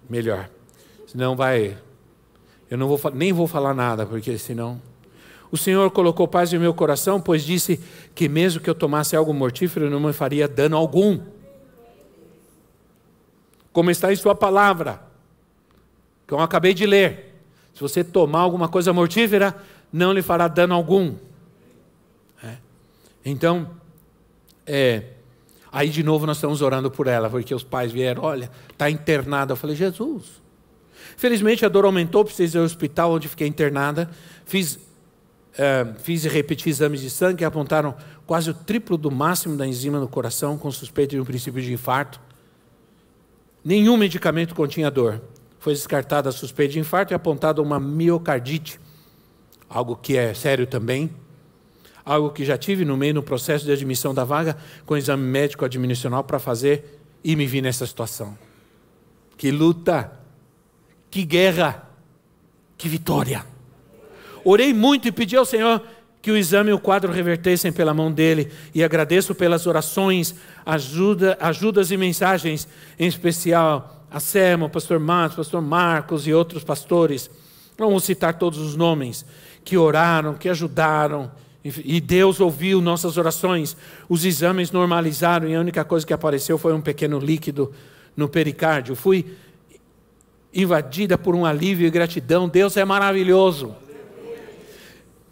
melhor. 0.10 0.50
Senão 1.08 1.36
vai. 1.36 1.78
Eu 2.70 2.78
não 2.78 2.88
vou, 2.88 3.12
nem 3.12 3.34
vou 3.34 3.48
falar 3.48 3.74
nada, 3.74 4.06
porque 4.06 4.38
senão. 4.38 4.82
O 5.52 5.58
Senhor 5.58 5.90
colocou 5.90 6.28
paz 6.28 6.54
em 6.54 6.60
meu 6.60 6.74
coração, 6.74 7.20
pois 7.20 7.44
disse 7.44 7.80
que 8.14 8.30
mesmo 8.30 8.62
que 8.62 8.70
eu 8.70 8.76
tomasse 8.76 9.16
algo 9.16 9.34
mortífero, 9.34 9.90
não 9.90 10.00
me 10.00 10.14
faria 10.14 10.48
dano 10.48 10.78
algum. 10.78 11.20
Como 13.74 13.90
está 13.90 14.14
em 14.14 14.16
Sua 14.16 14.36
palavra 14.36 15.02
que 16.28 16.34
eu 16.34 16.40
acabei 16.40 16.76
de 16.76 16.86
ler. 16.86 17.42
Se 17.74 17.82
você 17.82 18.04
tomar 18.04 18.42
alguma 18.42 18.70
coisa 18.70 18.94
mortífera, 18.94 19.56
não 19.92 20.14
lhe 20.14 20.22
fará 20.22 20.48
dano 20.48 20.76
algum. 20.76 21.16
É. 22.44 22.58
Então, 23.26 23.72
é, 24.68 25.06
aí 25.72 25.90
de 25.90 26.04
novo 26.04 26.26
nós 26.26 26.38
estamos 26.38 26.62
orando 26.62 26.90
por 26.90 27.08
ela, 27.08 27.30
porque 27.30 27.54
os 27.54 27.64
pais 27.64 27.92
vieram, 27.92 28.24
olha, 28.24 28.50
está 28.72 28.90
internada. 28.90 29.54
Eu 29.54 29.56
falei, 29.56 29.76
Jesus. 29.76 30.42
Felizmente 31.18 31.66
a 31.66 31.70
dor 31.70 31.86
aumentou, 31.86 32.24
precisei 32.24 32.60
ir 32.60 32.62
ao 32.62 32.66
hospital 32.66 33.14
onde 33.14 33.28
fiquei 33.28 33.48
internada. 33.48 34.10
Fiz, 34.46 34.80
é, 35.58 35.88
fiz 36.00 36.26
e 36.26 36.30
repeti 36.30 36.70
exames 36.70 37.02
de 37.02 37.10
sangue 37.10 37.38
que 37.38 37.46
apontaram 37.46 37.96
quase 38.26 38.50
o 38.50 38.54
triplo 38.54 38.98
do 38.98 39.12
máximo 39.12 39.58
da 39.58 39.68
enzima 39.68 40.00
no 40.00 40.08
coração, 40.08 40.58
com 40.58 40.72
suspeita 40.72 41.16
de 41.16 41.22
um 41.22 41.26
princípio 41.26 41.62
de 41.62 41.74
infarto. 41.74 42.20
Nenhum 43.64 43.98
medicamento 43.98 44.56
continha 44.56 44.90
dor 44.90 45.22
foi 45.60 45.74
descartada 45.74 46.30
a 46.30 46.32
suspeita 46.32 46.74
de 46.74 46.80
infarto 46.80 47.14
e 47.14 47.16
apontada 47.16 47.62
uma 47.62 47.80
miocardite, 47.80 48.80
algo 49.70 49.96
que 49.96 50.18
é 50.18 50.34
sério 50.34 50.66
também, 50.66 51.12
algo 52.10 52.32
que 52.32 52.44
já 52.44 52.58
tive 52.58 52.84
no 52.84 52.98
meio 52.98 53.14
no 53.14 53.22
processo 53.22 53.66
de 53.66 53.72
admissão 53.72 54.16
da 54.16 54.24
vaga 54.24 54.58
com 54.84 54.98
exame 54.98 55.24
médico 55.24 55.64
admissional 55.64 56.24
para 56.24 56.40
fazer 56.40 57.00
e 57.24 57.36
me 57.36 57.46
vi 57.46 57.62
nessa 57.62 57.86
situação. 57.86 58.36
Que 59.38 59.52
luta, 59.52 60.12
que 61.12 61.24
guerra, 61.24 61.88
que 62.76 62.90
vitória. 62.90 63.46
Orei 64.44 64.74
muito 64.74 65.08
e 65.08 65.12
pedi 65.12 65.36
ao 65.36 65.46
Senhor 65.46 65.84
que 66.20 66.32
o 66.32 66.36
exame 66.36 66.72
e 66.72 66.74
o 66.74 66.80
quadro 66.80 67.12
revertessem 67.12 67.72
pela 67.72 67.94
mão 67.94 68.12
dele 68.12 68.52
e 68.74 68.84
agradeço 68.84 69.36
pelas 69.36 69.68
orações, 69.68 70.34
ajuda, 70.66 71.38
ajudas 71.40 71.92
e 71.92 71.98
mensagens, 71.98 72.68
em 72.98 73.08
especial 73.08 74.08
a 74.10 74.20
Sema, 74.20 74.66
o 74.66 74.70
pastor 74.70 75.00
Matos, 75.00 75.38
pastor 75.38 75.62
Marcos 75.62 76.26
e 76.26 76.34
outros 76.34 76.64
pastores, 76.64 77.30
não 77.78 77.92
vou 77.92 78.00
citar 78.00 78.34
todos 78.34 78.58
os 78.58 78.76
nomes, 78.76 79.24
que 79.64 79.78
oraram, 79.78 80.34
que 80.34 80.50
ajudaram, 80.50 81.32
e 81.64 82.00
Deus 82.00 82.40
ouviu 82.40 82.80
nossas 82.80 83.18
orações. 83.18 83.76
Os 84.08 84.24
exames 84.24 84.72
normalizaram 84.72 85.48
e 85.48 85.56
a 85.56 85.60
única 85.60 85.84
coisa 85.84 86.06
que 86.06 86.14
apareceu 86.14 86.58
foi 86.58 86.74
um 86.74 86.82
pequeno 86.82 87.20
líquido 87.20 87.74
no 88.16 88.30
pericárdio. 88.30 88.96
Fui 88.96 89.26
invadida 90.54 91.18
por 91.18 91.36
um 91.36 91.46
alívio 91.46 91.86
e 91.86 91.90
gratidão. 91.90 92.48
Deus 92.48 92.78
é 92.78 92.86
maravilhoso. 92.86 93.76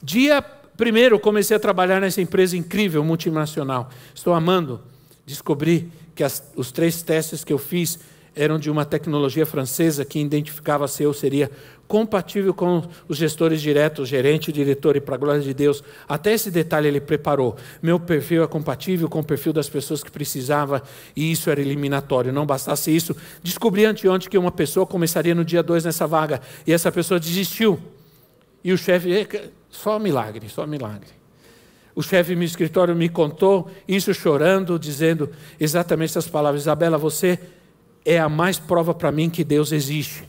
Dia 0.04 0.42
primeiro 0.42 1.20
comecei 1.20 1.58
a 1.58 1.60
trabalhar 1.60 2.00
nessa 2.00 2.22
empresa 2.22 2.58
incrível, 2.58 3.04
multinacional. 3.04 3.90
Estou 4.14 4.34
amando. 4.34 4.82
Descobri 5.26 5.90
que 6.14 6.24
as, 6.24 6.44
os 6.56 6.72
três 6.72 7.02
testes 7.02 7.44
que 7.44 7.54
eu 7.54 7.58
fiz 7.58 8.00
eram 8.38 8.58
de 8.58 8.70
uma 8.70 8.86
tecnologia 8.86 9.46
francesa 9.46 10.06
que 10.06 10.20
identificava 10.20 10.88
se 10.88 11.04
eu 11.04 11.14
seria 11.14 11.52
compatível 11.88 12.54
com 12.54 12.84
os 13.08 13.18
gestores 13.18 13.62
diretos, 13.62 14.10
gerente, 14.10 14.52
diretor, 14.52 14.96
e 14.96 15.02
para 15.02 15.16
a 15.16 15.18
glória 15.18 15.42
de 15.42 15.54
Deus, 15.54 15.84
até 16.08 16.34
esse 16.34 16.52
detalhe 16.52 16.88
ele 16.88 17.00
preparou. 17.00 17.56
Meu 17.82 18.00
perfil 18.00 18.44
é 18.44 18.48
compatível 18.48 19.08
com 19.08 19.20
o 19.20 19.24
perfil 19.24 19.54
das 19.54 19.70
pessoas 19.70 20.04
que 20.04 20.12
precisava, 20.12 20.84
e 21.16 21.32
isso 21.32 21.50
era 21.50 21.62
eliminatório. 21.62 22.32
Não 22.32 22.46
bastasse 22.46 22.94
isso, 22.96 23.16
descobri 23.42 23.86
anteontem 23.86 24.30
que 24.30 24.38
uma 24.38 24.52
pessoa 24.52 24.86
começaria 24.86 25.34
no 25.34 25.46
dia 25.46 25.64
2 25.64 25.86
nessa 25.86 26.06
vaga, 26.06 26.42
e 26.66 26.74
essa 26.74 26.92
pessoa 26.92 27.20
desistiu. 27.20 27.80
E 28.64 28.74
o 28.74 28.78
chefe, 28.78 29.28
Só 29.70 29.98
milagre, 29.98 30.50
só 30.50 30.68
milagre. 30.68 31.18
O 31.96 32.04
chefe 32.04 32.36
do 32.36 32.38
meu 32.38 32.46
escritório 32.46 32.96
me 32.96 33.10
contou 33.10 33.72
isso 33.88 34.14
chorando, 34.14 34.78
dizendo 34.78 35.32
exatamente 35.60 36.12
essas 36.12 36.28
palavras: 36.28 36.62
Isabela, 36.62 36.96
você 36.96 37.40
é 38.08 38.18
a 38.18 38.30
mais 38.30 38.58
prova 38.58 38.94
para 38.94 39.12
mim 39.12 39.30
que 39.30 39.44
Deus 39.44 39.74
existe. 39.74 40.24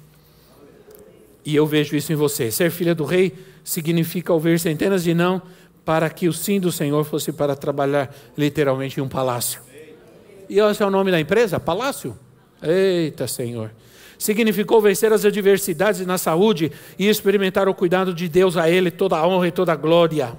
E 1.45 1.55
eu 1.55 1.65
vejo 1.65 1.95
isso 1.95 2.13
em 2.13 2.17
você. 2.17 2.51
Ser 2.51 2.73
filha 2.73 2.93
do 2.93 3.05
rei 3.05 3.33
significa 3.63 4.33
ouvir 4.33 4.59
centenas 4.59 5.05
de 5.05 5.15
não 5.15 5.41
para 5.85 6.11
que 6.11 6.27
o 6.27 6.33
sim 6.33 6.59
do 6.59 6.73
Senhor 6.73 7.05
fosse 7.05 7.33
para 7.33 7.55
trabalhar 7.55 8.13
literalmente 8.37 8.99
em 8.99 9.03
um 9.03 9.09
palácio. 9.09 9.61
E 10.49 10.59
esse 10.59 10.83
é 10.83 10.87
o 10.87 10.91
nome 10.91 11.13
da 11.13 11.21
empresa? 11.21 11.61
Palácio? 11.61 12.19
Eita, 12.61 13.29
Senhor. 13.29 13.71
Significou 14.19 14.81
vencer 14.81 15.13
as 15.13 15.25
adversidades 15.25 16.05
na 16.05 16.19
saúde 16.19 16.73
e 16.99 17.09
experimentar 17.09 17.69
o 17.69 17.75
cuidado 17.75 18.13
de 18.13 18.29
Deus 18.29 18.57
a 18.57 18.69
Ele, 18.69 18.91
toda 18.91 19.17
a 19.17 19.27
honra 19.27 19.47
e 19.47 19.53
toda 19.53 19.73
a 19.73 19.77
glória. 19.77 20.37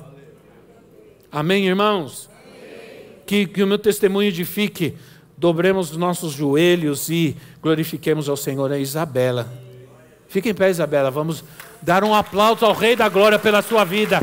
Amém, 1.32 1.66
irmãos? 1.66 2.30
Que, 3.26 3.48
que 3.48 3.64
o 3.64 3.68
meu 3.68 3.80
testemunho 3.80 4.28
edifique. 4.28 4.98
Dobremos 5.40 5.92
os 5.92 5.98
nossos 5.98 6.34
joelhos 6.34 7.10
e 7.10 7.34
glorifiquemos 7.62 8.28
ao 8.28 8.36
Senhor. 8.36 8.74
É 8.74 8.80
Isabela. 8.80 9.50
Fique 10.28 10.50
em 10.50 10.54
pé, 10.54 10.70
Isabela. 10.70 11.10
Vamos 11.10 11.46
dar 11.82 12.04
um 12.04 12.14
aplauso 12.14 12.66
ao 12.66 12.74
Rei 12.74 12.94
da 12.94 13.08
Glória 13.08 13.40
pela 13.40 13.62
sua 13.62 13.86
vida. 13.86 14.22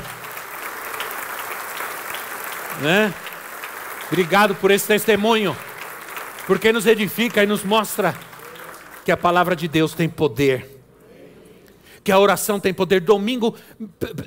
Né? 2.82 3.14
Obrigado 4.08 4.54
por 4.56 4.70
esse 4.70 4.86
testemunho, 4.86 5.56
porque 6.46 6.70
nos 6.70 6.86
edifica 6.86 7.42
e 7.42 7.46
nos 7.46 7.64
mostra 7.64 8.14
que 9.02 9.10
a 9.10 9.16
palavra 9.16 9.56
de 9.56 9.66
Deus 9.66 9.94
tem 9.94 10.10
poder, 10.10 10.82
que 12.04 12.12
a 12.12 12.18
oração 12.18 12.60
tem 12.60 12.74
poder. 12.74 13.00
Domingo, 13.00 13.56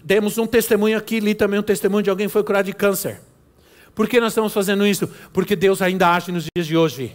demos 0.04 0.40
um 0.40 0.48
testemunho 0.48 0.98
aqui, 0.98 1.20
li 1.20 1.36
também 1.36 1.60
um 1.60 1.64
testemunho 1.64 2.02
de 2.02 2.10
alguém 2.10 2.26
que 2.26 2.34
foi 2.34 2.44
curado 2.44 2.66
de 2.66 2.74
câncer. 2.74 3.29
Por 4.00 4.08
que 4.08 4.18
nós 4.22 4.32
estamos 4.32 4.54
fazendo 4.54 4.88
isso? 4.88 5.10
Porque 5.34 5.58
Deus 5.58 5.82
ainda 5.82 6.08
age 6.14 6.32
nos 6.32 6.46
dias 6.56 6.66
de 6.66 6.78
hoje. 6.78 7.14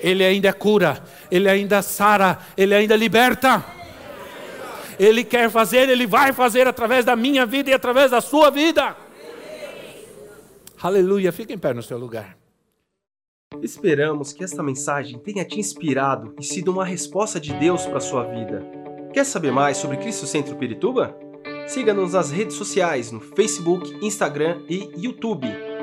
Ele 0.00 0.24
ainda 0.24 0.52
cura, 0.52 1.02
Ele 1.28 1.48
ainda 1.48 1.82
sara, 1.82 2.38
Ele 2.56 2.76
ainda 2.76 2.94
liberta. 2.94 3.64
Ele 5.00 5.24
quer 5.24 5.50
fazer, 5.50 5.88
Ele 5.88 6.06
vai 6.06 6.32
fazer 6.32 6.68
através 6.68 7.04
da 7.04 7.16
minha 7.16 7.44
vida 7.44 7.70
e 7.70 7.74
através 7.74 8.12
da 8.12 8.20
sua 8.20 8.50
vida. 8.50 8.96
Aleluia, 10.80 11.32
fica 11.32 11.52
em 11.52 11.58
pé 11.58 11.74
no 11.74 11.82
seu 11.82 11.98
lugar. 11.98 12.38
Esperamos 13.60 14.32
que 14.32 14.44
esta 14.44 14.62
mensagem 14.62 15.18
tenha 15.18 15.44
te 15.44 15.58
inspirado 15.58 16.36
e 16.38 16.44
sido 16.44 16.70
uma 16.70 16.84
resposta 16.84 17.40
de 17.40 17.52
Deus 17.54 17.84
para 17.84 17.98
a 17.98 18.00
sua 18.00 18.22
vida. 18.22 18.64
Quer 19.12 19.24
saber 19.24 19.50
mais 19.50 19.76
sobre 19.76 19.96
Cristo 19.96 20.24
Centro 20.24 20.54
Pirituba? 20.54 21.18
Siga-nos 21.66 22.12
nas 22.12 22.30
redes 22.30 22.54
sociais 22.54 23.10
no 23.10 23.18
Facebook, 23.18 23.92
Instagram 24.00 24.62
e 24.68 24.88
YouTube, 24.96 25.48